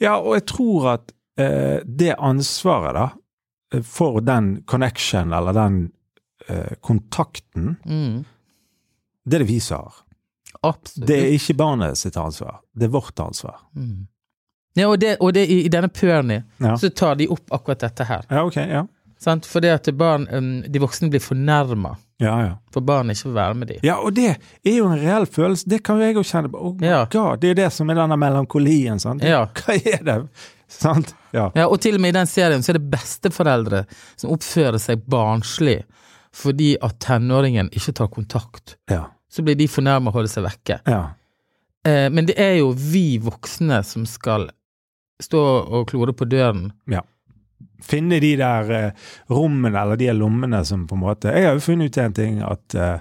Ja, 0.04 0.18
og 0.20 0.34
jeg 0.36 0.46
tror 0.52 0.88
at 0.94 1.12
eh, 1.40 1.80
det 1.86 2.14
ansvaret, 2.20 2.94
da, 2.98 3.06
eh, 3.74 3.82
for 3.84 4.20
den 4.22 4.64
connection, 4.68 5.34
eller 5.34 5.54
den 5.56 5.78
eh, 6.50 6.74
kontakten, 6.82 7.78
Mm. 7.86 8.26
det 9.26 9.36
er 9.40 9.46
det 9.46 9.48
vi 9.50 9.60
som 9.60 9.86
har. 9.86 10.02
Absolutt. 10.64 11.08
Det 11.08 11.18
er 11.22 11.32
ikke 11.36 11.56
barnet 11.60 11.98
sitt 11.98 12.18
ansvar, 12.18 12.60
det 12.76 12.88
er 12.90 12.94
vårt 12.94 13.20
ansvar. 13.20 13.60
Mm. 13.76 14.08
Ja, 14.76 14.88
og, 14.92 15.00
det, 15.00 15.18
og 15.24 15.34
det, 15.34 15.46
i, 15.50 15.62
i 15.66 15.70
denne 15.72 15.88
Pernie 15.88 16.44
Ja, 16.60 16.76
så 16.78 16.90
tar 16.92 17.16
de 17.16 17.30
opp 17.32 17.48
akkurat 17.56 17.80
dette 17.80 18.04
her. 18.10 18.26
ja 18.30 18.44
ok, 18.44 18.56
ja. 18.58 18.86
Sant? 19.20 19.48
Det 19.62 19.72
at 19.72 19.88
barn, 19.98 20.28
um, 20.36 20.50
de 20.68 20.80
voksne 20.84 21.08
blir 21.10 21.24
fornærma 21.24 21.94
Ja, 22.22 22.34
ja. 22.46 22.52
for 22.72 22.82
barn 22.88 23.10
ikke 23.12 23.28
vil 23.28 23.34
være 23.36 23.56
med 23.60 23.68
dem. 23.74 23.80
Ja, 23.84 23.98
og 24.00 24.14
det 24.16 24.30
er 24.64 24.72
jo 24.78 24.86
en 24.88 25.00
reell 25.02 25.26
følelse. 25.28 25.68
Det 25.68 25.82
kan 25.84 25.98
jo 26.00 26.06
jeg 26.08 26.16
òg 26.16 26.28
kjenne 26.30 26.52
på. 26.54 26.62
Oh 26.70 26.76
Ja. 26.84 27.02
god, 27.12 27.42
det 27.42 27.50
er 27.50 27.54
jo 27.56 27.58
det 27.64 27.72
som 27.76 27.90
er 27.92 27.96
denne 28.00 28.16
melankolien, 28.18 29.00
sant. 29.04 29.24
Ja. 29.24 29.46
Hva 29.52 29.76
er 29.76 30.04
det? 30.08 30.16
Sant? 30.72 31.12
Ja. 31.36 31.50
Ja, 31.56 31.68
og 31.68 31.82
til 31.84 31.96
og 31.96 32.02
med 32.02 32.14
i 32.16 32.18
den 32.18 32.28
serien 32.28 32.64
så 32.64 32.72
er 32.74 32.80
det 32.80 32.88
besteforeldre 32.90 33.84
som 34.16 34.32
oppfører 34.34 34.80
seg 34.82 35.04
barnslig 35.12 35.82
fordi 36.36 36.74
at 36.84 36.98
tenåringen 37.00 37.70
ikke 37.72 37.94
tar 37.96 38.08
kontakt. 38.12 38.78
Ja. 38.92 39.06
Så 39.32 39.44
blir 39.44 39.56
de 39.56 39.68
fornærma 39.72 40.10
og 40.12 40.18
holder 40.18 40.32
seg 40.32 40.44
vekke. 40.48 40.80
ja. 40.88 41.04
Eh, 41.86 42.10
men 42.10 42.26
det 42.26 42.34
er 42.42 42.56
jo 42.58 42.72
vi 42.74 43.20
voksne 43.22 43.84
som 43.86 44.08
skal 44.10 44.48
stå 45.22 45.42
og 45.70 45.86
klore 45.92 46.16
på 46.18 46.26
døren. 46.26 46.72
Finne 47.86 48.18
de 48.24 48.34
der 48.40 48.70
eh, 48.74 48.92
rommene, 49.30 49.78
eller 49.82 49.96
de 50.00 50.08
lommene 50.16 50.62
som 50.66 50.88
på 50.90 50.96
en 50.96 51.02
måte 51.04 51.30
Jeg 51.36 51.46
har 51.46 51.54
jo 51.58 51.64
funnet 51.66 51.92
ut 51.92 51.98
en 52.02 52.14
ting 52.18 52.40
at 52.42 52.76
eh, 52.76 53.00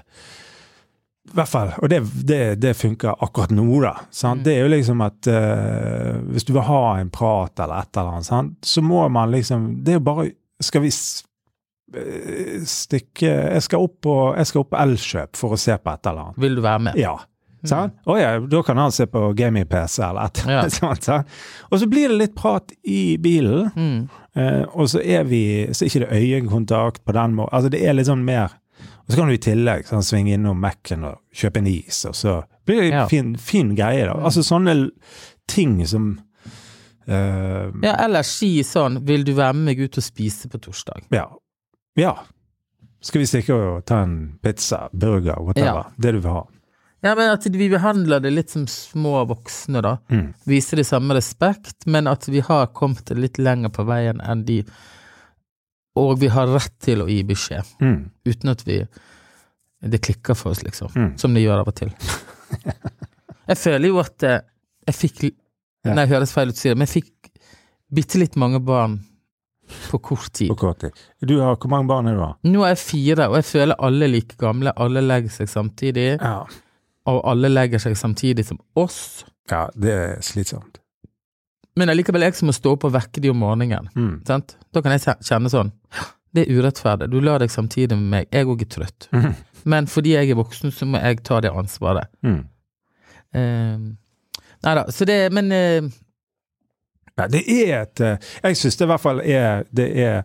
I 1.25 1.33
hvert 1.39 1.49
fall, 1.49 1.71
og 1.81 1.89
det, 1.89 2.01
det, 2.29 2.39
det 2.61 2.75
funker 2.77 3.15
akkurat 3.25 3.51
nå, 3.55 3.65
da. 3.81 3.95
Mm. 4.13 4.43
Det 4.45 4.53
er 4.53 4.61
jo 4.61 4.71
liksom 4.75 5.01
at 5.01 5.27
eh, 5.31 6.19
hvis 6.31 6.45
du 6.45 6.53
vil 6.53 6.67
ha 6.67 6.81
en 7.01 7.09
prat 7.09 7.59
eller 7.65 7.81
et 7.81 7.97
eller 7.97 8.11
annet, 8.19 8.27
sant? 8.29 8.57
så 8.67 8.83
må 8.85 9.07
man 9.09 9.31
liksom 9.33 9.69
Det 9.83 9.95
er 9.95 9.99
jo 9.99 10.05
bare 10.05 10.27
Skal 10.63 10.85
vi 10.85 10.91
eh, 11.95 12.59
stikke 12.69 13.31
Jeg 13.55 13.63
skal 13.65 13.85
opp 13.87 13.97
på, 14.05 14.15
jeg 14.37 14.49
skal 14.51 14.63
opp 14.65 14.73
på 14.75 14.81
Elkjøp 14.83 15.39
for 15.39 15.55
å 15.55 15.59
se 15.59 15.77
på 15.77 15.93
et 15.95 16.09
eller 16.11 16.27
annet. 16.27 16.41
Vil 16.45 16.59
du 16.59 16.61
være 16.65 16.83
med? 16.89 16.99
Ja. 16.99 17.15
Sånn? 17.65 17.89
Mm. 17.89 18.03
Oh, 18.11 18.17
ja, 18.19 18.35
da 18.45 18.59
kan 18.65 18.77
han 18.77 18.93
se 18.93 19.07
på 19.09 19.21
gaming-PC 19.37 20.03
eller 20.05 20.27
et 20.29 20.43
eller 20.43 20.53
Ja. 20.53 20.59
annet. 20.65 20.75
sånt, 20.77 21.03
sant? 21.09 21.39
Og 21.71 21.79
så 21.81 21.87
blir 21.89 22.11
det 22.13 22.19
litt 22.19 22.35
prat 22.37 22.69
i 22.85 23.15
bilen. 23.17 23.71
Mm. 23.75 24.03
Eh, 24.35 24.63
og 24.75 24.89
så 24.91 24.99
er 24.99 25.23
vi 25.23 25.39
Så 25.71 25.85
er 25.85 25.87
ikke 25.89 25.99
det 26.05 26.17
øyekontakt 26.19 27.05
på 27.05 27.13
den 27.15 27.35
måten. 27.37 27.53
Altså 27.55 27.69
det 27.71 27.79
er 27.87 27.93
litt 27.95 28.07
sånn 28.09 28.25
mer 28.27 28.51
Og 29.07 29.13
så 29.13 29.17
kan 29.21 29.27
du 29.29 29.33
i 29.33 29.37
tillegg 29.39 29.85
sånn, 29.87 30.03
svinge 30.03 30.33
innom 30.35 30.59
Mac-en 30.59 31.03
og 31.07 31.19
kjøpe 31.33 31.61
en 31.61 31.67
is, 31.71 32.01
og 32.09 32.15
så 32.17 32.33
blir 32.65 32.81
det 32.81 32.87
en 32.89 32.93
Ja. 32.99 33.07
fin, 33.07 33.35
fin 33.37 33.75
greie, 33.75 34.05
da. 34.05 34.13
Altså 34.17 34.41
sånne 34.43 34.89
ting 35.47 35.85
som 35.87 36.19
uh, 37.07 37.69
Ja, 37.83 37.95
eller 38.03 38.23
si 38.23 38.63
sånn 38.63 38.99
Vil 39.05 39.23
du 39.23 39.33
være 39.37 39.53
med 39.53 39.65
meg 39.71 39.79
ut 39.85 39.97
og 40.01 40.03
spise 40.03 40.49
på 40.49 40.59
torsdag? 40.59 41.05
ja. 41.11 41.27
ja. 41.95 42.15
Skal 43.05 43.21
vi 43.21 43.25
stikke 43.29 43.53
og 43.53 43.85
ta 43.85 43.99
en 44.01 44.39
pizza, 44.41 44.89
burger, 44.91 45.37
whatever. 45.45 45.91
Det 46.01 46.11
du 46.15 46.19
vil 46.23 46.31
ha. 46.31 46.39
Ja, 47.03 47.13
men 47.15 47.29
at 47.29 47.45
vi 47.45 47.67
behandler 47.69 48.19
det 48.23 48.31
litt 48.33 48.49
som 48.49 48.65
små 48.67 49.25
voksne, 49.29 49.81
da. 49.85 49.97
Mm. 50.09 50.33
Viser 50.49 50.77
det 50.81 50.87
samme 50.87 51.13
respekt, 51.17 51.85
men 51.85 52.07
at 52.07 52.27
vi 52.31 52.39
har 52.41 52.67
kommet 52.73 53.09
litt 53.17 53.37
lenger 53.37 53.69
på 53.75 53.85
veien 53.85 54.21
enn 54.25 54.45
de. 54.47 54.61
Og 55.95 56.17
vi 56.19 56.27
har 56.33 56.47
rett 56.51 56.73
til 56.83 57.03
å 57.03 57.09
gi 57.09 57.21
beskjed, 57.23 57.65
Mm. 57.81 58.09
uten 58.25 58.49
at 58.49 58.63
vi 58.67 58.85
Det 59.85 59.99
klikker 60.01 60.33
for 60.35 60.49
oss, 60.51 60.63
liksom. 60.63 60.87
Mm. 60.95 61.17
Som 61.19 61.33
det 61.35 61.43
gjør 61.43 61.59
av 61.61 61.67
og 61.67 61.75
til. 61.75 61.91
jeg 63.47 63.57
føler 63.57 63.87
jo 63.87 63.99
at 64.01 64.23
eh, 64.23 64.39
jeg 64.87 64.95
fikk 64.95 65.19
Ja. 65.85 65.93
Nei, 65.93 66.07
høres 66.09 66.31
feil 66.33 66.49
ut 66.49 66.63
men 66.73 66.87
jeg 66.87 67.03
fikk 67.03 67.29
bitte 67.93 68.17
litt 68.17 68.35
mange 68.35 68.57
barn 68.65 68.95
på 69.91 69.99
kort 70.01 70.31
tid. 70.33 70.49
På 70.49 70.55
kort 70.55 70.79
tid. 70.81 70.91
Du 71.21 71.39
har, 71.39 71.55
hvor 71.55 71.69
mange 71.69 71.87
barn 71.87 72.07
er 72.07 72.15
du? 72.17 72.49
Nå 72.49 72.63
er 72.65 72.73
jeg 72.73 72.81
fire, 72.81 73.27
og 73.29 73.35
jeg 73.35 73.45
føler 73.51 73.75
alle 73.79 74.05
er 74.07 74.13
like 74.15 74.35
gamle. 74.41 74.73
Alle 74.75 75.01
legger 75.05 75.29
seg 75.29 75.47
samtidig, 75.51 76.19
Ja. 76.21 76.45
Og 77.05 77.21
alle 77.29 77.51
legger 77.51 77.81
seg 77.81 77.97
samtidig 77.99 78.45
som 78.47 78.59
oss. 78.75 79.25
ja, 79.51 79.67
det 79.75 79.91
er 79.93 80.21
slitsomt. 80.25 80.79
Men 81.75 81.91
allikevel 81.91 82.23
jeg 82.23 82.37
som 82.37 82.47
må 82.47 82.53
stå 82.55 82.71
opp 82.77 82.85
og 82.87 82.93
vekke 82.95 83.21
de 83.21 83.29
om 83.33 83.41
morgenen. 83.43 83.89
Mm. 83.95 84.21
Sant? 84.27 84.55
Da 84.73 84.81
kan 84.81 84.95
jeg 84.95 85.17
kjenne 85.27 85.51
sånn 85.51 85.73
Det 86.35 86.45
er 86.45 86.55
urettferdig. 86.55 87.09
Du 87.11 87.19
lar 87.23 87.39
deg 87.43 87.51
samtidig 87.51 87.97
med 87.99 88.07
meg. 88.11 88.29
Jeg 88.31 88.47
òg 88.47 88.63
er 88.63 88.69
trøtt. 88.71 89.07
Mm. 89.11 89.35
Men 89.71 89.87
fordi 89.87 90.13
jeg 90.15 90.31
er 90.31 90.39
voksen, 90.39 90.71
så 90.71 90.87
må 90.87 90.99
jeg 91.03 91.21
ta 91.23 91.41
det 91.43 91.51
ansvaret. 91.51 92.09
Mm. 92.23 92.41
Eh, 93.35 93.77
nei 94.63 94.73
da, 94.79 94.85
så 94.91 95.05
det 95.07 95.19
Men 95.35 95.51
eh, 95.51 95.83
Ja, 97.17 97.27
det 97.27 97.41
er 97.51 97.81
et 97.81 97.99
eh, 97.99 98.29
Jeg 98.43 98.57
syns 98.57 98.77
det 98.79 98.85
i 98.85 98.91
hvert 98.93 99.03
fall 99.03 99.19
er 99.19 99.65
Det 99.75 99.89
er 99.99 100.21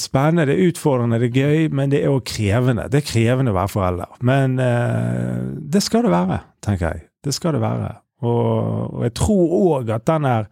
spennende, 0.00 0.46
det 0.48 0.54
er 0.56 0.70
utfordrende, 0.70 1.18
det 1.20 1.30
er 1.30 1.40
gøy, 1.40 1.66
men 1.76 1.92
det 1.92 2.02
er 2.02 2.12
òg 2.12 2.22
krevende. 2.28 2.86
Det 2.88 3.02
er 3.02 3.08
krevende 3.08 3.52
å 3.52 3.58
være 3.58 3.72
forelder. 3.72 4.14
Men 4.26 4.58
eh, 4.62 5.40
det 5.72 5.82
skal 5.84 6.06
det 6.06 6.12
være, 6.14 6.38
tenker 6.64 6.94
jeg. 6.94 7.02
Det 7.24 7.34
skal 7.36 7.56
det 7.56 7.62
være. 7.64 7.90
Og, 8.24 8.94
og 8.94 9.04
jeg 9.04 9.14
tror 9.20 9.54
òg 9.60 9.92
at 9.94 10.06
den 10.08 10.28
der 10.28 10.48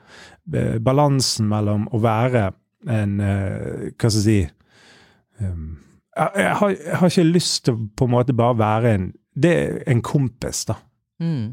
eh, 0.54 0.76
balansen 0.84 1.48
mellom 1.48 1.86
å 1.92 2.00
være 2.04 2.50
en 2.88 3.18
eh, 3.20 3.88
Hva 3.98 4.10
skal 4.10 4.18
jeg 4.18 4.24
si 4.24 4.38
jeg, 5.38 6.30
jeg, 6.34 6.52
har, 6.60 6.70
jeg 6.74 6.98
har 6.98 7.12
ikke 7.12 7.24
lyst 7.28 7.64
til 7.66 7.80
på 7.96 8.06
en 8.08 8.14
måte 8.14 8.34
bare 8.34 8.58
være 8.58 8.94
en 8.94 9.08
Det 9.38 9.50
er 9.54 9.76
en 9.92 10.00
kompis, 10.02 10.64
da. 10.66 10.74
mm. 11.22 11.44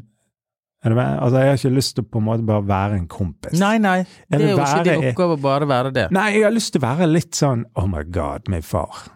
Altså, 0.86 1.40
jeg 1.40 1.48
har 1.50 1.58
ikke 1.58 1.74
lyst 1.74 1.96
til 1.96 2.04
på 2.06 2.20
en 2.22 2.26
måte 2.28 2.46
bare 2.46 2.62
være 2.68 3.00
en 3.00 3.08
kompis. 3.10 3.58
Nei, 3.58 3.76
nei. 3.82 3.98
Det 4.30 4.40
er 4.40 4.52
jo 4.52 4.60
ikke 4.60 4.84
din 4.86 5.08
oppgave 5.10 5.36
å 5.36 5.42
bare 5.42 5.68
være 5.68 5.92
det. 5.96 6.06
Nei, 6.14 6.28
jeg 6.38 6.46
har 6.46 6.54
lyst 6.54 6.72
til 6.74 6.82
å 6.82 6.86
være 6.86 7.10
litt 7.10 7.34
sånn 7.34 7.66
Oh 7.74 7.88
my 7.90 8.04
God, 8.14 8.46
min 8.52 8.62
far. 8.62 9.06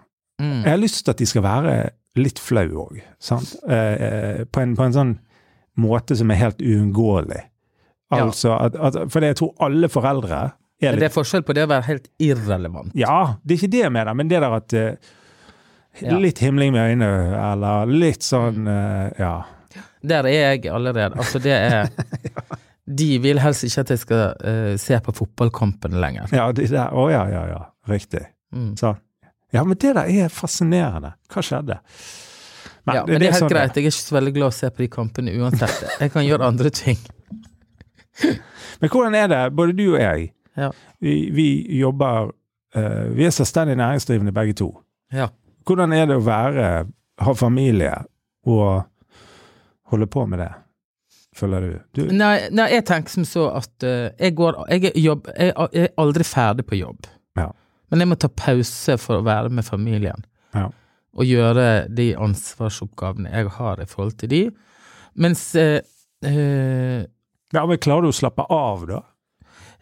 Mm. 0.41 0.63
Jeg 0.65 0.71
har 0.71 0.81
lyst 0.81 1.05
til 1.05 1.15
at 1.15 1.21
de 1.21 1.29
skal 1.29 1.45
være 1.47 1.75
litt 2.19 2.41
flau 2.43 2.67
òg, 2.87 2.99
sant. 3.23 3.55
Eh, 3.69 3.95
eh, 4.09 4.41
på, 4.51 4.65
en, 4.65 4.75
på 4.79 4.89
en 4.89 4.97
sånn 4.97 5.13
måte 5.81 6.17
som 6.19 6.33
er 6.33 6.41
helt 6.41 6.63
uunngåelig. 6.65 7.45
Ja. 8.11 8.25
Altså 8.25 8.57
at, 8.57 8.75
at 8.75 8.97
For 9.13 9.23
jeg 9.23 9.37
tror 9.39 9.53
alle 9.63 9.87
foreldre 9.87 10.39
er 10.83 10.97
Det 10.99 11.07
er 11.07 11.13
forskjell 11.15 11.45
på 11.47 11.55
det 11.55 11.63
å 11.69 11.71
være 11.71 11.87
helt 11.87 12.09
irrelevant. 12.19 12.91
Ja, 12.99 13.37
det 13.45 13.55
er 13.55 13.61
ikke 13.61 13.73
det 13.77 13.83
jeg 13.85 13.95
mener, 13.95 14.17
men 14.19 14.31
det 14.33 14.41
der 14.43 14.57
at 14.57 14.75
eh, 14.75 15.17
Ja. 16.01 16.15
Litt 16.23 16.39
himling 16.39 16.71
med 16.73 16.93
øynene, 16.93 17.35
eller 17.53 17.91
litt 17.91 18.23
sånn 18.23 18.67
eh, 18.71 19.11
Ja. 19.19 19.35
Der 20.03 20.25
er 20.25 20.55
jeg 20.55 20.67
allerede. 20.73 21.17
Altså, 21.17 21.39
det 21.39 21.53
er 21.53 21.89
De 23.01 23.19
vil 23.23 23.39
helst 23.39 23.63
ikke 23.65 23.81
at 23.85 23.91
jeg 23.91 23.99
skal 24.03 24.23
uh, 24.43 24.73
se 24.81 24.99
på 25.05 25.13
fotballkampene 25.15 26.01
lenger. 26.03 26.33
Ja, 26.35 26.49
de 26.53 26.65
der, 26.67 26.91
å 26.91 27.05
ja, 27.13 27.23
ja, 27.31 27.45
ja. 27.53 27.61
Riktig. 27.89 28.25
Mm. 28.53 28.73
Så. 28.81 28.95
Ja, 29.55 29.63
men 29.65 29.79
det 29.79 29.93
der 29.95 30.09
er 30.11 30.33
fascinerende. 30.33 31.13
Hva 31.31 31.45
skjedde? 31.45 31.77
Men 32.89 32.97
ja, 32.97 33.05
men 33.07 33.21
det 33.21 33.29
er 33.29 33.35
helt 33.35 33.45
sånn 33.45 33.53
greit. 33.53 33.77
Jeg 33.77 33.85
er 33.85 33.93
ikke 33.93 33.97
så 33.99 34.17
veldig 34.17 34.33
glad 34.35 34.51
å 34.51 34.57
se 34.57 34.71
på 34.75 34.83
de 34.83 34.89
kampene 34.91 35.35
uansett. 35.39 35.85
Jeg 36.01 36.13
kan 36.15 36.27
gjøre 36.27 36.49
andre 36.51 36.73
ting. 36.75 36.99
Men 38.81 38.89
hvordan 38.91 39.15
er 39.17 39.27
det, 39.29 39.41
både 39.57 39.75
du 39.77 39.87
og 39.93 40.01
jeg, 40.01 40.31
Ja. 40.57 40.71
vi, 41.01 41.31
vi 41.33 41.79
jobber 41.79 42.33
uh, 42.77 43.07
Vi 43.17 43.25
er 43.25 43.31
selvstendig 43.31 43.77
næringsdrivende 43.79 44.33
begge 44.35 44.57
to. 44.59 44.71
Ja. 45.13 45.29
Hvordan 45.69 45.93
er 45.93 46.09
det 46.11 46.17
å 46.19 46.25
være, 46.25 46.87
ha 47.21 47.35
familie 47.37 47.93
og 48.49 48.83
holde 49.91 50.09
på 50.11 50.25
med 50.31 50.43
det, 50.43 50.51
føler 51.37 51.67
du? 51.67 51.73
du 51.97 52.03
Nei, 52.15 52.35
nei, 52.55 52.69
jeg 52.75 52.87
tenker 52.89 53.15
som 53.15 53.27
så 53.29 53.47
at 53.59 53.87
uh, 53.87 54.11
jeg 54.15 54.37
går 54.39 54.61
jeg 54.71 54.91
er, 54.91 54.99
jobb, 55.01 55.31
jeg, 55.35 55.55
jeg 55.75 55.89
er 55.89 55.95
aldri 56.03 56.27
ferdig 56.27 56.67
på 56.69 56.81
jobb. 56.81 57.09
Ja. 57.39 57.51
Men 57.91 58.05
jeg 58.05 58.11
må 58.13 58.19
ta 58.21 58.31
pause 58.31 58.97
for 59.03 59.21
å 59.21 59.27
være 59.27 59.53
med 59.55 59.67
familien. 59.67 60.27
Ja. 60.55 60.69
Og 61.19 61.27
gjøre 61.27 61.89
de 61.91 62.13
ansvarsoppgavene 62.19 63.33
jeg 63.33 63.51
har 63.57 63.83
i 63.83 63.89
forhold 63.91 64.19
til 64.23 64.31
de. 64.31 64.43
Mens 65.19 65.49
uh, 65.59 65.81
ja, 67.51 67.65
men 67.67 67.81
klarer 67.83 68.07
du 68.07 68.13
å 68.13 68.15
slappe 68.15 68.45
av, 68.53 68.85
da? 68.87 69.01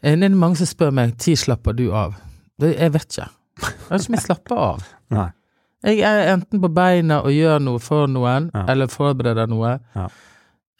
Det 0.00 0.14
er 0.14 0.36
mange 0.38 0.60
som 0.60 0.68
spør 0.70 0.92
meg 0.94 1.16
når 1.16 1.40
slapper 1.40 1.74
du 1.76 1.88
av. 1.92 2.14
Jeg 2.62 2.92
vet 2.94 3.08
ikke. 3.10 3.26
Jeg 3.58 3.90
vet 3.90 4.04
ikke 4.04 4.12
om 4.12 4.16
jeg 4.16 4.24
slapper 4.24 4.62
av. 4.62 4.86
Nei. 5.18 5.28
Jeg 5.84 6.00
er 6.02 6.32
enten 6.34 6.60
på 6.60 6.68
beina 6.74 7.20
og 7.22 7.30
gjør 7.30 7.60
noe 7.62 7.78
for 7.78 8.06
noen, 8.10 8.50
Ja. 8.54 8.64
eller 8.68 8.86
forbereder 8.90 9.46
noe, 9.48 9.78
Ja. 9.94 10.08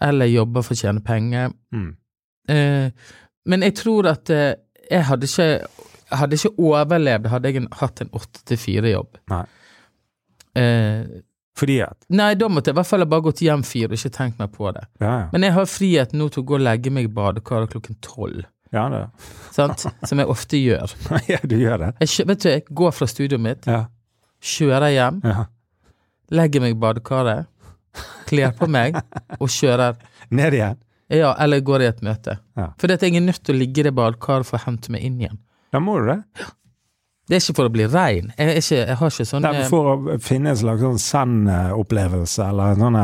eller 0.01 0.27
jobber 0.27 0.63
for 0.63 0.75
å 0.75 0.81
tjene 0.81 1.01
penger. 1.05 1.53
Mm. 1.73 1.97
Eh, 2.49 2.91
men 3.47 3.63
jeg 3.63 3.75
tror 3.75 4.07
at 4.11 4.31
eh, 4.31 4.55
jeg 4.91 5.05
hadde 5.05 5.27
ikke, 5.27 5.67
hadde 6.11 6.35
ikke 6.39 6.55
overlevd 6.59 7.27
hadde 7.29 7.49
jeg 7.53 7.57
en, 7.63 7.69
hatt 7.73 8.01
en 8.01 8.11
åtte 8.13 8.43
til 8.45 8.57
fire-jobb. 8.57 9.19
Nei. 9.31 9.45
Eh, 10.57 11.05
Fordi 11.59 11.81
at 11.83 11.97
nei, 12.15 12.35
da 12.39 12.47
måtte 12.49 12.71
jeg 12.71 12.77
i 12.77 12.79
hvert 12.79 12.87
fall 12.87 13.05
bare 13.11 13.25
gått 13.27 13.41
hjem 13.43 13.65
fire 13.67 13.89
og 13.91 13.97
ikke 13.99 14.13
tenkt 14.15 14.39
meg 14.39 14.53
på 14.55 14.71
det. 14.77 14.85
Ja, 15.03 15.11
ja. 15.25 15.29
Men 15.33 15.43
jeg 15.43 15.53
har 15.57 15.67
frihet 15.67 16.13
nå 16.15 16.29
til 16.31 16.45
å 16.45 16.47
gå 16.47 16.55
og 16.55 16.63
legge 16.63 16.91
meg 16.95 17.09
i 17.09 17.13
badekaret 17.13 17.73
klokken 17.73 17.97
tolv, 18.05 18.45
Ja, 18.73 18.85
det. 18.93 19.01
sant? 19.57 19.87
som 20.07 20.19
jeg 20.23 20.29
ofte 20.31 20.57
gjør. 20.61 20.93
ja, 21.33 21.39
du 21.43 21.57
gjør 21.59 21.79
det. 21.83 21.89
Jeg, 22.05 22.27
vet 22.31 22.43
du, 22.45 22.49
jeg 22.53 22.65
går 22.71 22.93
fra 22.95 23.07
studioet 23.11 23.43
mitt, 23.43 23.67
Ja. 23.67 23.87
Kjører 24.45 24.93
hjem, 24.95 25.23
ja. 25.25 25.47
legger 26.35 26.65
meg 26.65 26.77
i 26.77 26.79
badekaret, 26.83 27.49
kler 28.29 28.53
på 28.57 28.69
meg 28.71 28.99
og 29.39 29.49
kjører. 29.53 29.99
Ned 30.39 30.59
igjen. 30.59 30.79
Ja, 31.09 31.33
eller 31.41 31.65
går 31.65 31.87
i 31.87 31.89
et 31.89 32.05
møte. 32.05 32.37
Ja. 32.59 32.71
For 32.81 32.93
jeg 32.93 33.17
er 33.17 33.25
nødt 33.25 33.41
til 33.41 33.57
å 33.57 33.59
ligge 33.59 33.81
i 33.81 33.89
det 33.89 33.95
badekaret 33.97 34.49
for 34.49 34.61
å 34.61 34.67
hente 34.67 34.93
meg 34.93 35.07
inn 35.09 35.21
igjen. 35.23 35.41
Da 35.73 35.81
må 35.81 35.97
du 36.01 36.11
det. 36.11 36.21
Det 37.29 37.37
er 37.37 37.43
ikke 37.43 37.59
for 37.59 37.69
å 37.69 37.73
bli 37.73 37.85
rein. 37.93 38.31
Jeg, 38.39 38.61
ikke, 38.63 38.77
jeg 38.79 38.97
har 38.97 39.11
ikke 39.13 39.25
sånn 39.29 39.45
Det 39.45 39.51
eh, 39.59 39.67
for 39.69 39.89
å 39.91 40.15
finne 40.25 40.55
en 40.55 40.57
slags 40.57 40.81
sånn 40.81 41.03
zen-opplevelse, 41.03 42.47
eller 42.47 42.73
en 42.73 42.85
sånn 42.87 42.97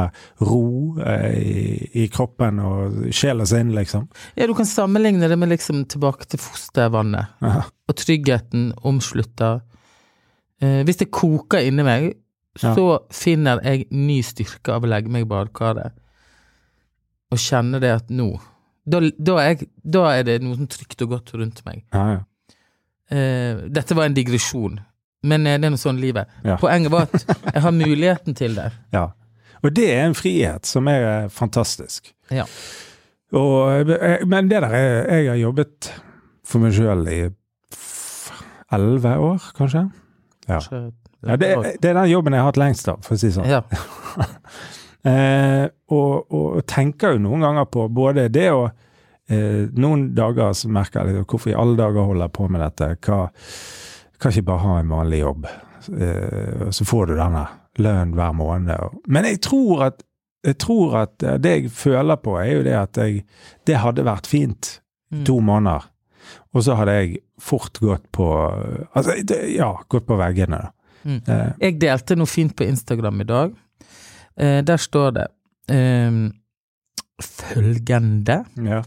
ro 0.49 0.63
eh, 1.05 1.35
i, 1.37 1.65
i 2.01 2.07
kroppen 2.13 2.63
og 2.65 3.03
sjel 3.13 3.45
sin, 3.49 3.75
liksom. 3.77 4.07
Ja, 4.39 4.49
du 4.49 4.55
kan 4.57 4.69
sammenligne 4.69 5.29
det 5.29 5.37
med 5.37 5.53
liksom 5.53 5.85
tilbake 5.93 6.25
til 6.33 6.41
fostervannet. 6.41 7.37
Aha. 7.45 7.67
Og 7.69 7.99
tryggheten 8.01 8.71
omslutter. 8.89 9.61
Eh, 10.65 10.81
hvis 10.89 11.01
det 11.03 11.11
koker 11.13 11.65
inni 11.69 11.85
meg, 11.87 12.13
Ja. 12.63 12.71
så 12.77 12.85
finner 13.11 13.59
jeg 13.67 13.89
ny 13.91 14.21
styrke 14.23 14.71
av 14.77 14.85
å 14.87 14.89
legge 14.89 15.11
meg 15.11 15.25
i 15.25 15.29
badekaret. 15.29 15.93
Og 17.35 17.41
kjenne 17.43 17.81
det 17.83 17.91
at 17.91 18.13
nå 18.15 18.29
da, 18.87 19.01
da, 19.19 19.35
er 19.41 19.49
jeg, 19.55 19.67
da 19.83 20.03
er 20.13 20.23
det 20.29 20.37
noe 20.45 20.67
trygt 20.71 21.01
og 21.03 21.09
godt 21.15 21.33
rundt 21.41 21.63
meg. 21.67 21.81
Ja, 21.97 22.05
ja. 22.13 22.21
Eh, 23.11 23.63
dette 23.73 23.97
var 23.97 24.05
en 24.07 24.15
digresjon, 24.17 24.79
men 25.25 25.47
eh, 25.49 25.57
det 25.59 25.67
er 25.67 25.73
noe 25.75 25.81
sånn 25.81 25.99
livet. 26.03 26.29
Ja. 26.45 26.59
Poenget 26.61 26.93
var 26.93 27.09
at 27.09 27.25
jeg 27.55 27.63
har 27.65 27.73
muligheten 27.75 28.37
til 28.39 28.55
det. 28.61 28.71
ja. 28.95 29.09
Og 29.65 29.73
det 29.73 29.87
er 29.95 30.03
en 30.05 30.13
frihet 30.15 30.69
som 30.69 30.85
er 30.93 31.31
fantastisk. 31.33 32.11
Ja. 32.29 32.45
Og, 33.33 33.89
men 34.29 34.51
det 34.51 34.59
der 34.61 34.75
er 34.77 35.07
Jeg 35.09 35.29
har 35.31 35.39
jobbet 35.41 35.89
for 36.45 36.61
meg 36.61 36.75
sjøl 36.77 37.07
i 37.09 37.21
elleve 38.77 39.15
år, 39.25 39.47
kanskje. 39.57 39.87
Ja. 40.49 40.61
Ja, 41.25 41.37
det, 41.41 41.49
det 41.81 41.89
er 41.91 41.95
den 41.97 42.11
jobben 42.11 42.35
jeg 42.37 42.43
har 42.45 42.51
hatt 42.51 42.59
lengst 42.61 42.89
av, 42.93 42.99
for 43.07 43.17
å 43.17 43.19
si 43.21 43.31
det 43.31 43.37
sånn. 43.39 43.49
ja. 43.49 43.63
Eh, 45.05 45.67
og, 45.93 46.31
og 46.33 46.63
tenker 46.65 47.13
jo 47.13 47.19
noen 47.27 47.43
ganger 47.45 47.67
på 47.69 47.83
både 47.93 48.23
det 48.33 48.47
og 48.57 48.71
eh, 49.29 49.67
Noen 49.77 50.07
dager 50.17 50.55
så 50.57 50.71
merker 50.73 51.11
jeg 51.13 51.27
hvorfor 51.29 51.51
i 51.53 51.57
alle 51.61 51.77
dager 51.77 52.07
holder 52.09 52.25
jeg 52.25 52.33
på 52.39 52.47
med 52.49 52.63
dette. 52.65 52.89
Hva, 53.05 53.19
kan 54.17 54.33
ikke 54.33 54.47
bare 54.49 54.63
ha 54.65 54.79
en 54.81 54.95
vanlig 54.95 55.19
jobb, 55.21 55.45
eh, 55.93 56.65
så 56.73 56.87
får 56.89 57.11
du 57.11 57.15
denne 57.19 57.43
lønnen 57.85 58.15
hver 58.17 58.33
måned. 58.39 58.73
Og, 58.87 58.97
men 59.13 59.29
jeg 59.29 59.43
tror 59.45 59.85
at 59.91 60.01
jeg 60.45 60.57
tror 60.65 60.97
at 61.03 61.27
det 61.45 61.53
jeg 61.53 61.71
føler 61.73 62.17
på, 62.25 62.39
er 62.41 62.51
jo 62.55 62.65
det 62.65 62.75
at 62.77 62.99
jeg 63.01 63.23
Det 63.69 63.77
hadde 63.85 64.09
vært 64.09 64.27
fint 64.29 64.79
Mm. 65.13 65.21
to 65.29 65.37
måneder. 65.45 65.85
Og 66.55 66.63
så 66.63 66.77
hadde 66.79 66.93
jeg 67.01 67.17
fort 67.43 67.79
gått 67.83 68.05
på 68.15 68.27
Altså, 68.95 69.17
ja, 69.51 69.73
gått 69.91 70.07
på 70.07 70.17
veggene. 70.21 70.61
Mm. 71.05 71.21
Eh, 71.29 71.49
Jeg 71.61 71.81
delte 71.83 72.17
noe 72.17 72.31
fint 72.31 72.55
på 72.57 72.65
Instagram 72.65 73.21
i 73.21 73.27
dag. 73.29 73.55
Eh, 74.39 74.61
der 74.65 74.77
står 74.81 75.11
det 75.19 75.27
eh, 75.75 76.21
følgende 77.23 78.41
ja. 78.65 78.83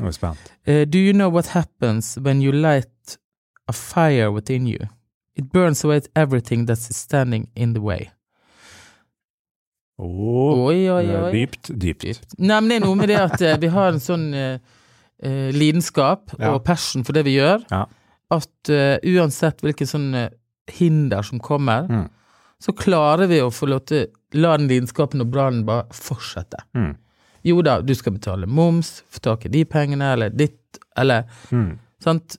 Nå 0.00 0.06
er 0.06 0.08
jeg 0.10 0.16
spent. 0.16 0.52
Eh, 0.66 0.86
Do 0.88 0.98
you 0.98 1.12
know 1.12 1.28
what 1.32 1.52
happens 1.52 2.14
when 2.20 2.40
you 2.42 2.52
light 2.52 3.18
a 3.68 3.72
fire 3.76 4.30
within 4.32 4.66
you? 4.66 4.88
It 5.36 5.52
burns 5.52 5.84
away 5.84 6.00
everything 6.16 6.66
that's 6.66 6.88
standing 6.96 7.48
in 7.54 7.74
the 7.74 7.80
way. 7.80 8.10
Åh, 9.98 10.66
Oi, 10.66 10.88
oi, 10.90 11.04
eh, 11.06 11.24
oi. 11.24 11.32
dypt, 11.32 11.70
dypt. 11.80 12.34
Nei, 12.38 12.60
men 12.60 12.68
det 12.72 12.76
er 12.80 12.84
noe 12.86 12.96
med 12.96 13.10
det 13.12 13.18
at 13.20 13.42
eh, 13.44 13.58
vi 13.60 13.68
har 13.68 13.92
en 13.92 14.00
sånn 14.00 14.30
eh, 15.22 15.50
lidenskap 15.52 16.30
Ja. 16.38 16.54
og 16.54 16.64
passion 16.64 17.04
for 17.04 17.12
det 17.12 17.24
vi 17.24 17.36
gjør, 17.38 17.64
Ja. 17.70 17.86
at 18.30 18.68
eh, 18.70 18.98
uansett 19.04 19.60
hvilke 19.60 19.86
sånne 19.86 20.30
hinder 20.70 21.22
som 21.22 21.38
kommer, 21.40 21.88
Mm. 21.88 22.08
så 22.60 22.72
klarer 22.76 23.26
vi 23.28 23.40
å 23.40 23.50
få 23.50 23.66
lov 23.68 23.84
til 23.86 24.06
la 24.32 24.56
den 24.56 24.68
lidenskapen 24.68 25.20
og 25.20 25.30
brannen 25.30 25.64
bare 25.66 25.84
fortsette. 25.90 26.56
Mm. 26.74 26.96
Jo 27.44 27.62
da, 27.62 27.80
du 27.80 27.94
skal 27.94 28.12
betale 28.12 28.46
moms, 28.46 29.02
få 29.10 29.20
tak 29.20 29.46
i 29.46 29.48
de 29.48 29.64
pengene, 29.64 30.12
eller 30.12 30.28
ditt, 30.30 30.78
eller 30.96 31.24
Mm. 31.50 31.78
sant. 32.00 32.36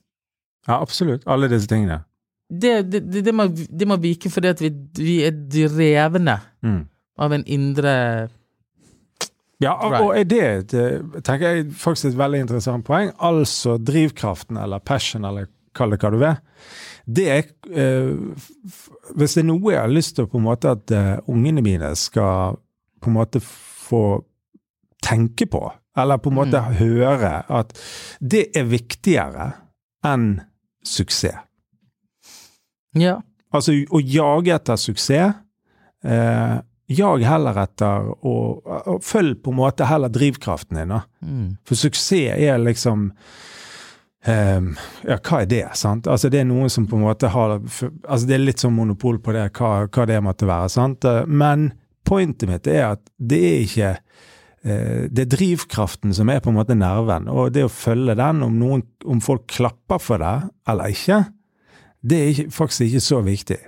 Ja, 0.68 0.80
absolutt. 0.80 1.22
Alle 1.26 1.48
disse 1.48 1.66
tingene. 1.66 2.04
Det, 2.48 2.90
det, 2.90 3.10
det, 3.10 3.24
det, 3.24 3.34
må, 3.34 3.46
det 3.48 3.86
må 3.88 3.96
vike 4.00 4.30
fordi 4.30 4.48
at 4.48 4.60
vi, 4.60 4.70
vi 4.94 5.22
er 5.26 5.32
drevne 5.32 6.40
Mm. 6.62 6.86
av 7.18 7.32
en 7.32 7.44
indre 7.44 8.28
Ja, 9.62 9.72
og, 9.78 9.94
og 10.08 10.14
er 10.18 10.24
det 10.26 10.74
eh, 10.74 11.20
tenker 11.22 11.52
jeg 11.56 11.68
faktisk 11.78 12.10
et 12.12 12.18
veldig 12.18 12.40
interessant 12.44 12.84
poeng. 12.86 13.12
Altså 13.22 13.76
drivkraften, 13.78 14.58
eller 14.58 14.82
passion, 14.82 15.24
eller 15.28 15.46
kall 15.76 15.94
det 15.94 16.00
hva 16.02 16.10
du 16.12 16.18
vil. 16.20 16.40
Det 17.06 17.26
er 17.32 17.46
eh, 17.70 18.10
Hvis 19.16 19.34
det 19.38 19.42
er 19.42 19.48
noe 19.48 19.72
jeg 19.72 19.80
har 19.80 19.92
lyst 19.92 20.16
til 20.18 20.26
på 20.30 20.38
en 20.40 20.46
måte 20.46 20.74
at 20.76 20.90
eh, 20.94 21.14
ungene 21.32 21.62
mine 21.64 21.92
skal 21.98 22.58
på 23.02 23.10
en 23.10 23.16
måte 23.16 23.40
få 23.42 24.02
tenke 25.02 25.46
på, 25.50 25.62
eller 25.98 26.20
på 26.22 26.30
en 26.30 26.36
måte 26.38 26.60
Mm. 26.62 26.76
høre 26.78 27.32
at 27.50 27.72
det 28.20 28.44
er 28.56 28.68
viktigere 28.70 29.48
enn 30.06 30.40
suksess. 30.86 31.40
Ja. 32.94 33.16
Altså 33.52 33.74
å 33.90 34.00
jage 34.00 34.54
etter 34.54 34.76
suksess. 34.80 35.34
Eh, 36.04 36.54
jag 36.96 37.22
heller 37.26 37.58
etter 37.62 38.10
og, 38.24 38.66
og 38.66 39.02
følg 39.04 39.40
på 39.44 39.52
en 39.52 39.60
måte 39.60 39.86
heller 39.88 40.12
drivkraften 40.12 40.78
din. 40.78 40.92
da. 40.94 41.00
Mm. 41.24 41.48
For 41.68 41.78
suksess 41.78 42.12
er 42.36 42.58
liksom 42.62 43.10
Um, 44.22 44.76
Ja, 45.02 45.16
hva 45.18 45.40
er 45.42 45.48
det? 45.50 45.64
sant? 45.74 46.06
Altså 46.06 46.28
Det 46.30 46.38
er 46.38 46.44
noen 46.46 46.70
som 46.70 46.84
på 46.86 46.94
en 46.94 47.02
måte 47.02 47.26
har 47.34 47.56
altså 47.58 48.26
Det 48.28 48.36
er 48.36 48.44
litt 48.44 48.62
sånn 48.62 48.76
monopol 48.76 49.16
på 49.18 49.32
det, 49.34 49.48
hva, 49.58 49.88
hva 49.90 50.04
det 50.06 50.20
måtte 50.22 50.46
være. 50.46 50.68
sant? 50.70 51.02
Men 51.26 51.72
pointet 52.06 52.46
mitt 52.48 52.68
er 52.70 52.84
at 52.92 53.02
det 53.18 53.40
er 53.48 53.58
ikke 53.66 53.90
eh, 54.62 55.08
Det 55.10 55.24
er 55.24 55.32
drivkraften 55.34 56.14
som 56.14 56.30
er 56.30 56.38
på 56.38 56.52
en 56.52 56.58
måte 56.60 56.76
nerven, 56.78 57.26
og 57.26 57.50
det 57.56 57.64
å 57.66 57.72
følge 57.74 58.14
den, 58.14 58.44
om, 58.46 58.54
noen, 58.62 58.86
om 59.04 59.18
folk 59.20 59.48
klapper 59.50 59.98
for 59.98 60.22
det 60.22 60.36
eller 60.70 60.94
ikke, 60.94 61.18
det 62.06 62.20
er 62.20 62.30
ikke, 62.36 62.50
faktisk 62.54 62.86
ikke 62.86 63.00
så 63.08 63.20
viktig. 63.26 63.58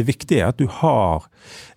Det 0.00 0.08
viktige 0.08 0.42
er 0.42 0.54
at 0.54 0.60
du 0.60 0.66
har 0.80 1.28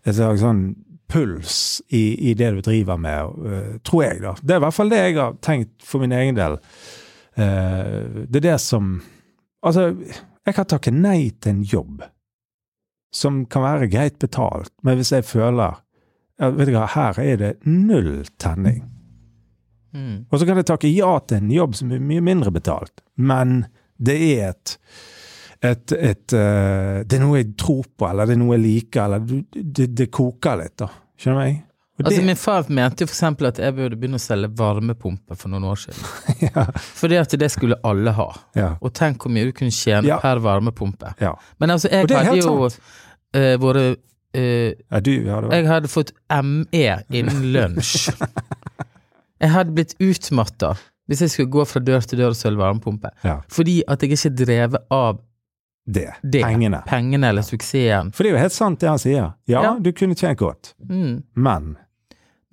slags 0.07 0.41
sånn 0.43 0.65
puls 1.13 1.57
i, 1.93 2.31
i 2.31 2.33
det 2.33 2.49
du 2.55 2.61
driver 2.65 2.97
med, 2.97 3.35
øh, 3.45 3.73
tror 3.85 4.03
jeg, 4.03 4.21
da. 4.23 4.33
Det 4.41 4.55
er 4.55 4.61
i 4.61 4.65
hvert 4.65 4.77
fall 4.77 4.93
det 4.93 5.01
jeg 5.01 5.17
har 5.19 5.35
tenkt 5.45 5.85
for 5.85 6.01
min 6.01 6.15
egen 6.15 6.39
del. 6.39 6.57
Eh, 7.35 8.23
det 8.29 8.41
er 8.41 8.49
det 8.53 8.61
som 8.61 8.95
Altså, 9.63 9.93
jeg 10.43 10.55
kan 10.57 10.65
takke 10.67 10.91
nei 10.91 11.29
til 11.39 11.53
en 11.53 11.61
jobb 11.63 12.01
som 13.15 13.45
kan 13.47 13.63
være 13.63 13.87
greit 13.87 14.17
betalt, 14.19 14.73
men 14.83 14.97
hvis 14.99 15.13
jeg 15.13 15.23
føler 15.23 15.77
vet 16.41 16.67
du 16.67 16.73
hva, 16.75 16.87
her 16.91 17.19
er 17.21 17.39
det 17.39 17.51
null 17.63 18.25
tenning. 18.41 18.81
Mm. 19.93 20.25
Og 20.27 20.39
så 20.39 20.47
kan 20.49 20.59
jeg 20.59 20.67
takke 20.67 20.91
ja 20.91 21.13
til 21.23 21.43
en 21.43 21.53
jobb 21.53 21.77
som 21.77 21.93
er 21.93 22.03
mye 22.03 22.23
mindre 22.25 22.51
betalt, 22.51 23.03
men 23.15 23.67
det 24.01 24.17
er 24.33 24.49
et 24.49 24.75
et, 25.63 25.93
et 25.95 26.33
eh, 26.35 27.03
Det 27.07 27.17
er 27.17 27.21
noe 27.23 27.39
jeg 27.39 27.53
tror 27.59 27.85
på, 27.97 28.07
eller 28.09 28.27
det 28.27 28.35
er 28.35 28.41
noe 28.41 28.57
jeg 28.57 28.63
liker, 28.63 29.05
eller 29.05 29.43
det, 29.79 29.87
det 29.95 30.09
koker 30.13 30.59
litt, 30.59 30.75
da. 30.83 30.89
Skjønner 31.19 31.39
du 31.39 31.43
meg? 31.43 31.61
Og 31.93 32.07
Altså 32.09 32.23
Min 32.25 32.39
far 32.41 32.65
mente 32.73 33.03
jo 33.03 33.07
eksempel 33.07 33.47
at 33.51 33.59
jeg 33.61 33.75
burde 33.77 33.97
begynne 34.01 34.17
å 34.17 34.21
selge 34.21 34.49
varmepumpe 34.57 35.35
for 35.37 35.51
noen 35.53 35.67
år 35.69 35.77
siden. 35.83 36.07
ja, 36.47 36.63
Fordi 36.97 37.19
at 37.21 37.35
det 37.37 37.51
skulle 37.53 37.77
alle 37.85 38.15
ha. 38.17 38.25
ja, 38.57 38.71
Og 38.81 38.95
tenk 38.97 39.21
hvor 39.21 39.33
mye 39.33 39.51
du 39.51 39.53
kunne 39.55 39.73
tjene 39.73 40.09
Ja. 40.09 40.17
per 40.23 40.41
varmepumpe. 40.43 41.13
ja. 41.21 41.35
Men 41.61 41.75
altså, 41.75 41.91
jeg 41.93 42.09
det 42.09 42.17
hadde 42.17 42.39
jo 42.41 42.55
uh, 42.65 42.71
vært 43.61 44.01
uh, 44.33 44.71
ja 44.89 44.99
du 45.05 45.11
Jeg 45.13 45.67
hadde 45.69 45.91
fått 45.91 46.15
ME 46.41 46.87
innen 47.13 47.45
lunsj. 47.55 48.09
Jeg 49.43 49.53
hadde 49.53 49.75
blitt 49.77 49.93
utmatta 50.01 50.73
hvis 51.11 51.21
jeg 51.21 51.33
skulle 51.33 51.51
gå 51.51 51.65
fra 51.67 51.81
dør 51.83 52.05
til 52.07 52.21
dør 52.21 52.31
og 52.31 52.39
selge 52.39 52.61
varmepumpe. 52.63 53.11
Fordi 53.51 53.81
at 53.91 54.01
jeg 54.01 54.15
ikke 54.15 54.29
er 54.31 54.37
drevet 54.39 54.85
av 54.89 55.19
det. 55.85 56.13
det. 56.23 56.41
Pengene. 56.43 56.81
Pengene 56.87 57.27
eller 57.33 57.41
suksessen. 57.43 58.11
For 58.13 58.23
det 58.23 58.31
er 58.31 58.37
jo 58.37 58.41
helt 58.43 58.53
sant 58.55 58.79
det 58.79 58.87
han 58.89 58.99
sier. 59.01 59.33
Ja, 59.47 59.61
Ja. 59.63 59.73
du 59.79 59.91
kunne 59.91 60.15
tjent 60.15 60.37
godt, 60.39 60.73
Mm. 60.89 61.23
men 61.35 61.77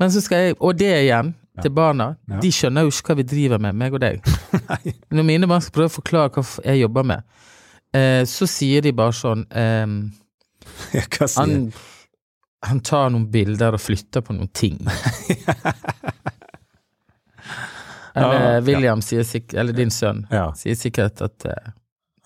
Men 0.01 0.09
så 0.11 0.21
skal 0.23 0.38
jeg, 0.38 0.57
og 0.61 0.77
det 0.79 0.87
igjen, 1.05 1.35
Ja. 1.57 1.62
til 1.62 1.71
barna, 1.71 2.16
Ja. 2.29 2.40
de 2.40 2.49
skjønner 2.51 2.83
jo 2.83 2.88
ikke 2.88 3.07
hva 3.12 3.16
vi 3.16 3.23
driver 3.23 3.59
med, 3.61 3.75
meg 3.75 3.93
og 3.95 4.01
deg. 4.01 4.23
Når 5.12 5.23
mine 5.25 5.47
barn 5.47 5.61
skal 5.61 5.73
prøve 5.83 5.90
å 5.90 6.01
forklare 6.01 6.31
hva 6.31 6.64
jeg 6.64 6.81
jobber 6.81 7.05
med, 7.05 7.23
eh, 7.93 8.23
så 8.25 8.47
sier 8.49 8.81
de 8.83 8.93
bare 8.93 9.12
sånn 9.12 9.45
eh, 9.55 9.87
Hva 11.11 11.29
sier 11.29 11.40
han, 11.47 11.73
han 12.62 12.81
tar 12.81 13.11
noen 13.11 13.31
bilder 13.31 13.73
og 13.75 13.81
flytter 13.81 14.21
på 14.23 14.33
noen 14.37 14.49
ting. 14.53 14.79
Eller 18.14 18.55
ja. 18.55 18.61
William 18.61 19.01
sier 19.03 19.23
sikkert, 19.23 19.55
eller 19.61 19.73
din 19.77 19.90
sønn, 19.95 20.25
sier 20.59 20.75
sikkert 20.75 21.21
at 21.23 21.45
eh, 21.47 21.71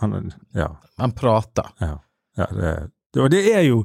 Han, 0.02 0.32
ja. 0.54 0.68
han 0.98 1.12
prater. 1.16 1.68
Ja, 1.80 1.98
ja 2.40 2.46
det, 2.50 2.74
og 3.22 3.28
det 3.30 3.40
er 3.54 3.60
jo 3.62 3.76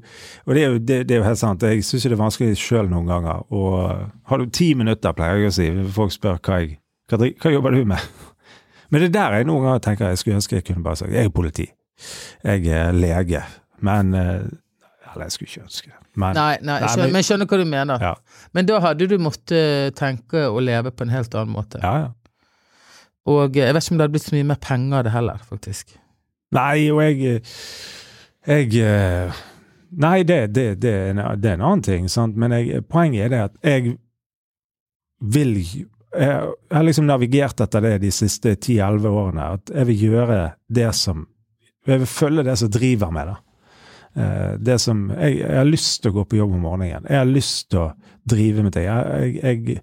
og 0.47 0.55
det 0.55 0.63
er 0.63 0.71
jo, 0.73 0.77
det, 0.81 0.95
det 1.07 1.13
er 1.15 1.19
jo 1.19 1.25
helt 1.27 1.37
sant. 1.41 1.61
Jeg 1.61 1.83
syns 1.85 2.03
det 2.07 2.15
er 2.15 2.21
vanskelig 2.23 2.55
sjøl 2.57 2.87
noen 2.89 3.05
ganger. 3.11 3.43
Og 3.53 4.07
har 4.31 4.41
du 4.41 4.47
ti 4.49 4.71
minutter, 4.73 5.13
pleier 5.13 5.43
jeg 5.43 5.51
å 5.51 5.57
si, 5.59 5.67
folk 5.93 6.15
spør 6.15 6.39
hva 6.41 6.57
jeg 6.63 6.79
hva, 7.11 7.19
hva 7.43 7.51
jobber 7.53 7.77
du 7.77 7.83
med? 7.89 8.01
Men 8.89 9.03
det 9.05 9.11
er 9.11 9.15
der 9.19 9.37
jeg 9.37 9.45
noen 9.51 9.67
ganger 9.67 9.83
tenker 9.85 10.09
jeg 10.09 10.17
skulle 10.23 10.39
ønske 10.41 10.57
jeg 10.57 10.65
kunne 10.71 10.81
bare 10.85 10.97
sagt 11.03 11.13
jeg 11.13 11.29
er 11.29 11.33
politi. 11.33 11.67
Jeg 12.43 12.65
er 12.73 12.91
lege. 12.97 13.43
Men 13.85 14.13
eh, 14.17 14.49
Eller 15.13 15.27
jeg 15.27 15.35
skulle 15.37 15.49
ikke 15.51 15.65
ønske 15.67 15.91
det. 15.91 15.95
Men 16.19 16.33
Nei, 16.35 16.55
nei, 16.65 16.79
Nei, 16.81 16.87
skjønner, 16.89 17.03
men- 17.05 17.13
men 17.13 17.21
jeg 17.21 17.27
skjønner 17.29 17.47
hva 17.51 17.57
du 17.61 17.65
mener. 17.69 18.01
Ja. 18.09 18.15
Men 18.57 18.65
da 18.65 18.79
hadde 18.83 19.07
du 19.07 19.17
måttet 19.21 19.95
tenke 19.95 20.47
å 20.49 20.59
leve 20.59 20.91
på 20.91 21.05
en 21.05 21.13
helt 21.13 21.35
annen 21.37 21.53
måte. 21.53 21.79
ja, 21.85 21.93
ja. 22.07 22.09
Og 23.29 23.55
jeg 23.55 23.73
vet 23.75 23.83
ikke 23.83 23.93
om 23.93 23.99
det 23.99 24.05
hadde 24.07 24.15
blitt 24.15 24.25
så 24.25 24.35
mye 24.35 24.49
mer 24.49 24.59
penger 24.63 24.99
av 24.99 25.05
det 25.05 25.13
heller, 25.13 25.45
faktisk. 25.45 25.95
Nei, 26.55 26.89
og 26.89 27.03
jeg 27.05 27.41
Jeg 28.47 29.31
Nei, 29.89 30.23
det, 30.23 30.53
det, 30.53 30.65
det, 30.81 30.91
det 31.41 31.49
er 31.49 31.55
en 31.57 31.65
annen 31.65 31.81
ting, 31.85 32.05
sant? 32.09 32.35
men 32.37 32.53
jeg, 32.53 32.83
poenget 32.89 33.25
er 33.25 33.29
det 33.33 33.39
at 33.47 33.55
jeg 33.65 33.95
vil 35.19 35.55
Jeg 35.59 36.37
har 36.71 36.85
liksom 36.85 37.05
navigert 37.05 37.61
etter 37.61 37.81
det 37.85 37.95
de 38.01 38.11
siste 38.13 38.55
10-11 38.55 39.07
årene. 39.09 39.47
At 39.57 39.69
jeg 39.73 39.87
vil 39.91 40.03
gjøre 40.07 40.39
det 40.69 40.89
som 40.97 41.27
Jeg 41.87 41.99
vil 42.03 42.09
følge 42.09 42.43
det 42.45 42.57
som 42.57 42.69
driver 42.69 43.11
meg, 43.13 43.29
da. 43.29 43.35
Eh, 44.15 44.57
Det 44.57 44.79
som 44.81 45.09
jeg, 45.11 45.39
jeg 45.39 45.57
har 45.57 45.69
lyst 45.69 46.01
til 46.01 46.11
å 46.11 46.17
gå 46.19 46.25
på 46.29 46.39
jobb 46.39 46.53
om 46.57 46.65
morgenen. 46.65 47.05
Jeg 47.09 47.17
har 47.17 47.29
lyst 47.29 47.69
til 47.69 47.79
å 47.79 47.91
drive 48.29 48.63
med 48.63 48.73
ting. 48.73 48.85
Jeg, 48.85 49.35
jeg, 49.43 49.59
jeg, 49.67 49.81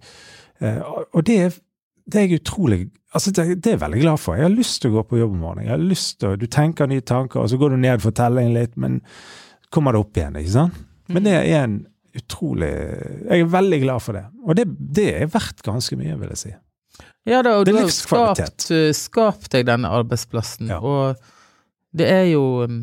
eh, 0.61 0.80
og 1.12 1.24
det 1.26 1.38
er, 1.44 1.56
det 2.06 2.20
er 2.20 2.26
jeg 2.28 2.40
utrolig 2.42 2.80
Altså, 3.16 3.30
det, 3.32 3.44
det 3.64 3.70
er 3.70 3.76
jeg 3.78 3.80
veldig 3.80 4.00
glad 4.02 4.20
for. 4.20 4.36
Jeg 4.36 4.44
har 4.44 4.52
lyst 4.52 4.82
til 4.82 4.90
å 4.90 4.98
gå 4.98 5.02
på 5.08 5.16
jobb 5.22 5.30
om 5.32 5.38
morgenen. 5.40 5.64
Jeg 5.70 5.72
har 5.72 5.84
lyst 5.88 6.18
til 6.20 6.34
Du 6.36 6.44
tenker 6.52 6.88
nye 6.90 7.00
tanker, 7.00 7.40
og 7.40 7.48
så 7.48 7.56
går 7.56 7.72
du 7.72 7.76
ned 7.80 8.02
for 8.02 8.12
telling 8.12 8.50
litt, 8.52 8.74
men 8.76 8.98
kommer 9.72 9.96
det 9.96 10.02
opp 10.02 10.18
igjen, 10.20 10.36
ikke 10.36 10.52
sant? 10.52 10.82
Men 11.08 11.24
det 11.24 11.32
er 11.38 11.62
en 11.62 11.78
utrolig 12.18 12.68
Jeg 13.30 13.40
er 13.46 13.48
veldig 13.54 13.78
glad 13.86 14.04
for 14.04 14.18
det. 14.18 14.24
Og 14.44 14.58
det, 14.58 14.66
det 14.98 15.06
er 15.22 15.32
verdt 15.32 15.64
ganske 15.64 15.96
mye, 15.96 16.18
vil 16.20 16.34
jeg 16.34 16.42
si. 16.42 16.52
Ja 17.26 17.40
da, 17.42 17.56
og 17.58 17.64
du 17.66 17.72
har 17.78 17.88
skapt, 17.94 18.68
eh, 18.70 18.92
skapt 18.94 19.48
deg 19.56 19.64
denne 19.70 19.88
arbeidsplassen, 19.96 20.68
Ja. 20.70 20.78
og 20.78 21.16
det 21.96 22.06
er 22.12 22.26
jo 22.34 22.42
um, 22.68 22.82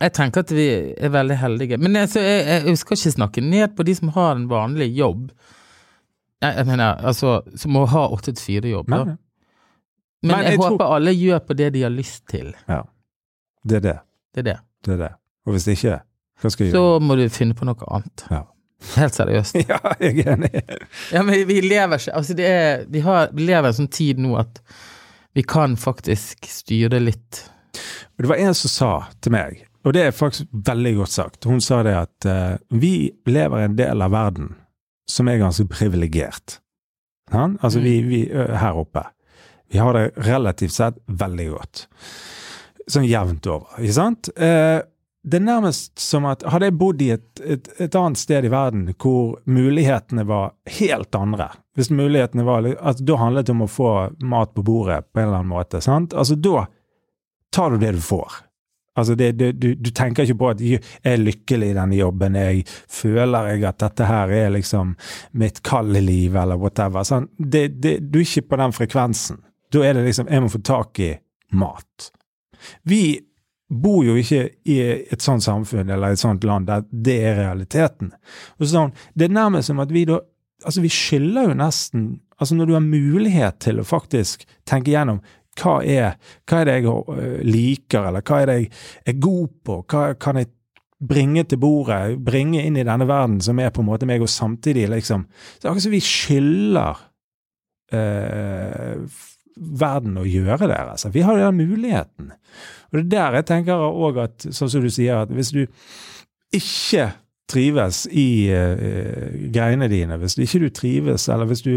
Jeg 0.00 0.14
tenker 0.16 0.46
at 0.46 0.52
vi 0.54 0.68
er 0.94 1.10
veldig 1.12 1.36
heldige. 1.42 1.76
Men 1.82 1.96
altså, 2.06 2.22
jeg, 2.22 2.62
jeg 2.70 2.78
skal 2.80 2.96
ikke 2.96 3.16
snakke 3.18 3.42
ned 3.44 3.74
på 3.76 3.84
de 3.84 3.94
som 3.98 4.14
har 4.14 4.36
en 4.36 4.46
vanlig 4.48 4.92
jobb. 4.96 5.26
Jeg, 6.42 6.56
jeg 6.56 6.66
mener, 6.66 7.00
altså, 7.04 7.40
som 7.56 7.72
må 7.76 7.84
ha 7.92 8.06
åtte 8.08 8.32
til 8.32 8.44
fire-jobb. 8.46 8.88
Nei, 8.88 8.98
da. 9.04 9.16
Men 10.22 10.30
Men 10.30 10.44
jeg, 10.44 10.50
jeg 10.52 10.58
tror- 10.60 10.70
håper 10.76 10.94
alle 10.96 11.12
gjør 11.16 11.38
på 11.48 11.56
det 11.56 11.72
de 11.74 11.82
har 11.82 11.90
lyst 11.92 12.26
til. 12.28 12.54
Det 13.64 13.76
er 13.76 13.84
det. 13.84 13.98
Det 14.34 14.40
er 14.40 14.48
det. 14.50 14.56
Det 14.84 14.92
er 14.94 14.96
det. 15.04 15.10
Og 15.46 15.52
hvis 15.56 15.66
ikke, 15.68 16.00
hva 16.40 16.50
skal 16.50 16.66
jeg 16.66 16.72
Så 16.72 16.80
gjøre? 16.82 17.00
må 17.04 17.16
du 17.16 17.28
finne 17.28 17.54
på 17.54 17.64
noe 17.68 17.88
annet. 17.90 18.24
Ja. 18.30 18.42
Helt 18.96 19.14
seriøst. 19.14 19.54
Ja, 19.68 19.78
jeg 20.00 20.24
er 20.24 20.32
enig. 20.36 20.62
Ja, 21.12 21.22
men 21.22 21.46
vi 21.48 21.60
lever 21.60 21.98
ikke 22.00 22.14
Altså, 22.16 22.32
det 22.34 22.46
er 22.48 22.86
Vi, 22.88 23.00
har, 23.04 23.28
vi 23.32 23.44
lever 23.44 23.68
i 23.68 23.72
en 23.74 23.76
sånn 23.76 23.90
tid 23.92 24.18
nå 24.18 24.38
at 24.40 24.62
vi 25.36 25.42
kan 25.42 25.76
faktisk 25.76 26.48
styre 26.48 27.00
litt 27.00 27.42
det 28.18 28.26
var 28.28 28.36
en 28.42 28.54
som 28.54 28.68
sa 28.72 28.88
til 29.22 29.32
meg, 29.32 29.60
og 29.86 29.92
det 29.94 30.02
er 30.02 30.10
faktisk 30.16 30.48
veldig 30.52 30.90
godt 30.96 31.12
sagt, 31.12 31.44
hun 31.48 31.60
sa 31.64 31.78
det 31.86 31.92
at 31.96 32.26
uh, 32.26 32.56
vi 32.76 33.12
lever 33.30 33.60
i 33.62 33.68
en 33.68 33.76
del 33.78 34.02
av 34.02 34.10
verden 34.12 34.50
som 35.10 35.28
er 35.28 35.40
ganske 35.42 35.66
privilegert. 35.70 36.60
Ja? 37.32 37.48
Altså 37.60 37.82
vi, 37.82 37.98
vi 38.06 38.24
her 38.30 38.78
oppe. 38.78 39.04
Vi 39.70 39.78
har 39.78 39.94
det 39.94 40.10
relativt 40.26 40.74
sett 40.74 40.96
veldig 41.06 41.50
godt. 41.52 41.84
Sånn 42.90 43.06
jevnt 43.06 43.46
over, 43.46 43.76
ikke 43.78 43.94
sant? 43.94 44.30
Eh, 44.34 44.80
det 45.22 45.36
er 45.36 45.44
nærmest 45.44 46.00
som 46.00 46.24
at 46.26 46.42
hadde 46.48 46.70
jeg 46.70 46.78
bodd 46.80 47.02
i 47.04 47.10
et, 47.12 47.42
et, 47.44 47.68
et 47.84 47.96
annet 47.98 48.18
sted 48.18 48.46
i 48.48 48.50
verden 48.50 48.86
hvor 48.94 49.36
mulighetene 49.44 50.24
var 50.24 50.54
helt 50.78 51.14
andre 51.14 51.50
Hvis 51.76 51.90
mulighetene 51.92 52.46
var 52.46 52.64
altså, 52.64 53.04
Da 53.04 53.18
handlet 53.20 53.50
det 53.50 53.52
om 53.52 53.66
å 53.66 53.70
få 53.70 53.90
mat 54.24 54.54
på 54.56 54.64
bordet 54.64 55.04
på 55.12 55.20
en 55.20 55.28
eller 55.28 55.42
annen 55.42 55.52
måte. 55.52 55.82
sant? 55.84 56.16
Altså 56.16 56.38
Da 56.40 56.64
tar 57.52 57.70
du 57.70 57.82
det 57.82 57.92
du 57.98 58.00
får. 58.00 58.40
Altså 58.98 59.14
det, 59.14 59.32
det, 59.38 59.52
du, 59.62 59.68
du 59.78 59.90
tenker 59.94 60.26
ikke 60.26 60.38
på 60.40 60.50
at 60.50 60.62
jeg 60.64 60.80
er 61.06 61.20
lykkelig 61.20 61.70
i 61.70 61.76
denne 61.76 61.98
jobben, 61.98 62.34
jeg 62.36 62.64
føler 62.90 63.52
jeg 63.52 63.64
at 63.68 63.78
dette 63.84 64.08
her 64.08 64.32
er 64.34 64.52
liksom 64.56 64.96
mitt 65.38 65.62
kall 65.66 65.94
i 65.94 66.02
livet, 66.02 66.42
eller 66.42 66.58
whatever. 66.58 67.06
Sånn, 67.06 67.28
det, 67.38 67.68
du 67.78 68.18
er 68.18 68.26
ikke 68.26 68.48
på 68.50 68.60
den 68.60 68.74
frekvensen. 68.76 69.40
Da 69.70 69.84
er 69.86 69.94
det 69.94 70.08
liksom 70.08 70.30
jeg 70.30 70.42
må 70.42 70.50
få 70.50 70.62
tak 70.66 71.02
i 71.06 71.12
mat. 71.54 72.10
Vi 72.82 73.02
bor 73.70 74.02
jo 74.02 74.16
ikke 74.18 74.42
i 74.66 74.80
et 74.82 75.22
sånt 75.22 75.44
samfunn 75.46 75.90
eller 75.94 76.12
et 76.12 76.20
sånt 76.20 76.44
land 76.44 76.66
der 76.66 76.82
det 76.90 77.16
er 77.30 77.38
realiteten. 77.38 78.10
Sånn, 78.58 78.90
det 79.14 79.28
er 79.28 79.36
nærmest 79.38 79.70
som 79.70 79.82
at 79.82 79.94
vi 79.94 80.08
da 80.10 80.20
Altså, 80.60 80.82
vi 80.84 80.90
skylder 80.92 81.46
jo 81.48 81.54
nesten 81.56 82.00
Altså, 82.36 82.52
når 82.56 82.66
du 82.68 82.72
har 82.74 82.84
mulighet 82.84 83.58
til 83.64 83.80
å 83.80 83.84
faktisk 83.84 84.46
tenke 84.68 84.92
gjennom 84.92 85.22
hva 85.60 85.76
er, 85.84 86.16
hva 86.48 86.60
er 86.60 86.68
det 86.68 86.78
jeg 86.78 86.88
øh, 86.88 87.36
liker, 87.46 88.08
eller 88.08 88.24
hva 88.24 88.40
er 88.40 88.50
det 88.50 88.56
jeg 88.58 88.70
er 89.12 89.20
god 89.20 89.52
på, 89.66 89.78
hva 89.90 90.06
kan 90.20 90.40
jeg 90.40 90.52
bringe 91.00 91.44
til 91.48 91.60
bordet, 91.60 92.18
bringe 92.24 92.62
inn 92.64 92.76
i 92.76 92.84
denne 92.84 93.06
verden 93.08 93.38
som 93.44 93.60
er 93.60 93.72
på 93.72 93.84
en 93.84 93.88
måte 93.88 94.08
meg, 94.08 94.20
og 94.20 94.28
samtidig 94.28 94.88
liksom 94.90 95.24
Det 95.30 95.64
er 95.64 95.70
akkurat 95.70 95.86
som 95.86 95.94
vi 95.94 96.02
skylder 96.04 97.00
eh, 97.96 99.22
verden 99.60 100.20
å 100.20 100.26
gjøre 100.28 100.68
det. 100.68 100.82
Altså. 100.94 101.10
Vi 101.12 101.24
har 101.24 101.36
jo 101.36 101.48
den 101.48 101.68
muligheten. 101.68 102.30
Og 102.90 103.00
det 103.00 103.02
er 103.04 103.10
der 103.12 103.40
jeg 103.40 103.48
tenker 103.50 103.88
òg 103.90 104.20
at, 104.24 104.46
sånn 104.48 104.70
som 104.72 104.84
du 104.84 104.90
sier, 104.92 105.24
at 105.24 105.32
hvis 105.34 105.52
du 105.54 105.64
ikke 106.56 107.10
trives 107.50 108.04
i 108.14 108.46
uh, 108.54 109.30
greiene 109.50 109.88
dine, 109.90 110.18
hvis 110.20 110.38
ikke 110.38 110.62
du 110.62 110.68
trives, 110.74 111.26
eller 111.30 111.48
hvis 111.50 111.64
du 111.66 111.72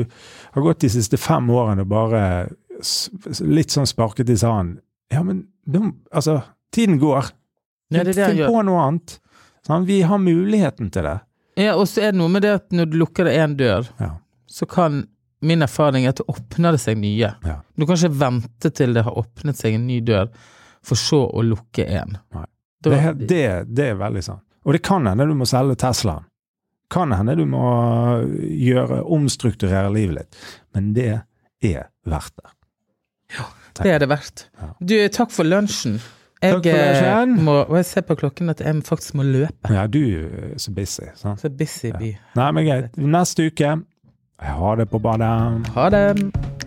har 0.53 0.65
gått 0.65 0.83
de 0.85 0.91
siste 0.93 1.17
fem 1.17 1.49
årene 1.49 1.85
og 1.85 1.89
bare 1.89 2.23
litt 3.47 3.73
sånn 3.73 3.87
sparket 3.89 4.29
i 4.29 4.37
sanden 4.37 4.79
Ja, 5.13 5.21
men 5.23 5.45
de, 5.65 5.79
altså, 6.11 6.39
tiden 6.73 6.97
går. 6.99 7.29
Ja, 7.93 8.03
det 8.03 8.15
Finn 8.17 8.39
på 8.47 8.63
noe 8.65 8.81
annet. 8.87 9.17
Sånn, 9.67 9.85
vi 9.87 10.01
har 10.03 10.17
muligheten 10.19 10.89
til 10.91 11.05
det. 11.07 11.19
Ja, 11.59 11.75
og 11.77 11.85
så 11.87 12.01
er 12.07 12.11
det 12.11 12.19
noe 12.19 12.31
med 12.33 12.41
det 12.43 12.53
at 12.57 12.73
når 12.73 12.89
du 12.91 12.97
lukker 12.99 13.29
én 13.29 13.53
dør, 13.59 13.85
Ja. 14.01 14.09
så 14.49 14.65
kan 14.67 15.03
min 15.43 15.61
erfaring 15.61 16.05
er 16.05 16.09
at 16.15 16.21
det 16.23 16.25
åpner 16.31 16.71
det 16.75 16.81
seg 16.81 16.97
nye. 16.97 17.29
Ja. 17.45 17.59
Du 17.77 17.85
kan 17.85 17.95
ikke 17.99 18.17
vente 18.19 18.71
til 18.73 18.93
det 18.95 19.03
har 19.05 19.15
åpnet 19.19 19.59
seg 19.59 19.75
en 19.77 19.85
ny 19.87 19.99
dør, 20.01 20.31
for 20.83 20.95
så 20.99 21.21
å 21.29 21.43
lukke 21.45 21.85
en. 21.85 22.17
Det, 22.83 22.97
det, 23.29 23.43
det 23.71 23.85
er 23.91 23.99
veldig 23.99 24.23
sant. 24.23 24.43
Og 24.65 24.73
det 24.75 24.81
kan 24.83 25.05
hende 25.07 25.27
du 25.27 25.35
må 25.35 25.45
selge 25.47 25.75
Teslaen. 25.79 26.25
Kan 26.91 27.11
hende 27.15 27.35
du 27.39 27.45
må 27.49 27.61
gjøre, 28.39 29.01
omstrukturere 29.03 29.91
livet 29.93 30.15
litt. 30.21 30.41
Men 30.75 30.91
det 30.95 31.07
er 31.63 31.87
verdt 32.07 32.35
det. 32.39 32.51
Det 33.79 33.91
er 33.93 34.03
det 34.03 34.09
verdt. 34.11 34.47
Du, 34.79 34.95
takk 35.13 35.31
for 35.33 35.47
lunsjen. 35.47 35.99
Jeg, 36.43 36.57
lunsjen. 36.59 37.37
eh, 37.37 37.43
må, 37.45 37.55
og 37.63 37.77
jeg 37.79 37.85
ser 37.87 38.01
på 38.07 38.17
klokken 38.19 38.51
at 38.51 38.59
jeg 38.61 38.83
faktisk 38.83 39.15
må 39.15 39.23
løpe. 39.23 39.71
Ja, 39.71 39.87
du 39.87 39.99
er 40.03 40.57
så 40.59 40.73
busy. 40.75 41.07
Sant? 41.15 41.41
Så 41.41 41.49
busy 41.49 41.85
ja. 41.93 42.13
Nei, 42.35 42.51
men 42.51 42.67
greit. 42.67 42.97
Neste 42.97 43.47
uke 43.47 43.77
Ha 44.43 44.75
det 44.75 44.89
på 44.91 44.99
badet. 44.99 45.67
Ha 45.77 45.89
det. 45.93 46.62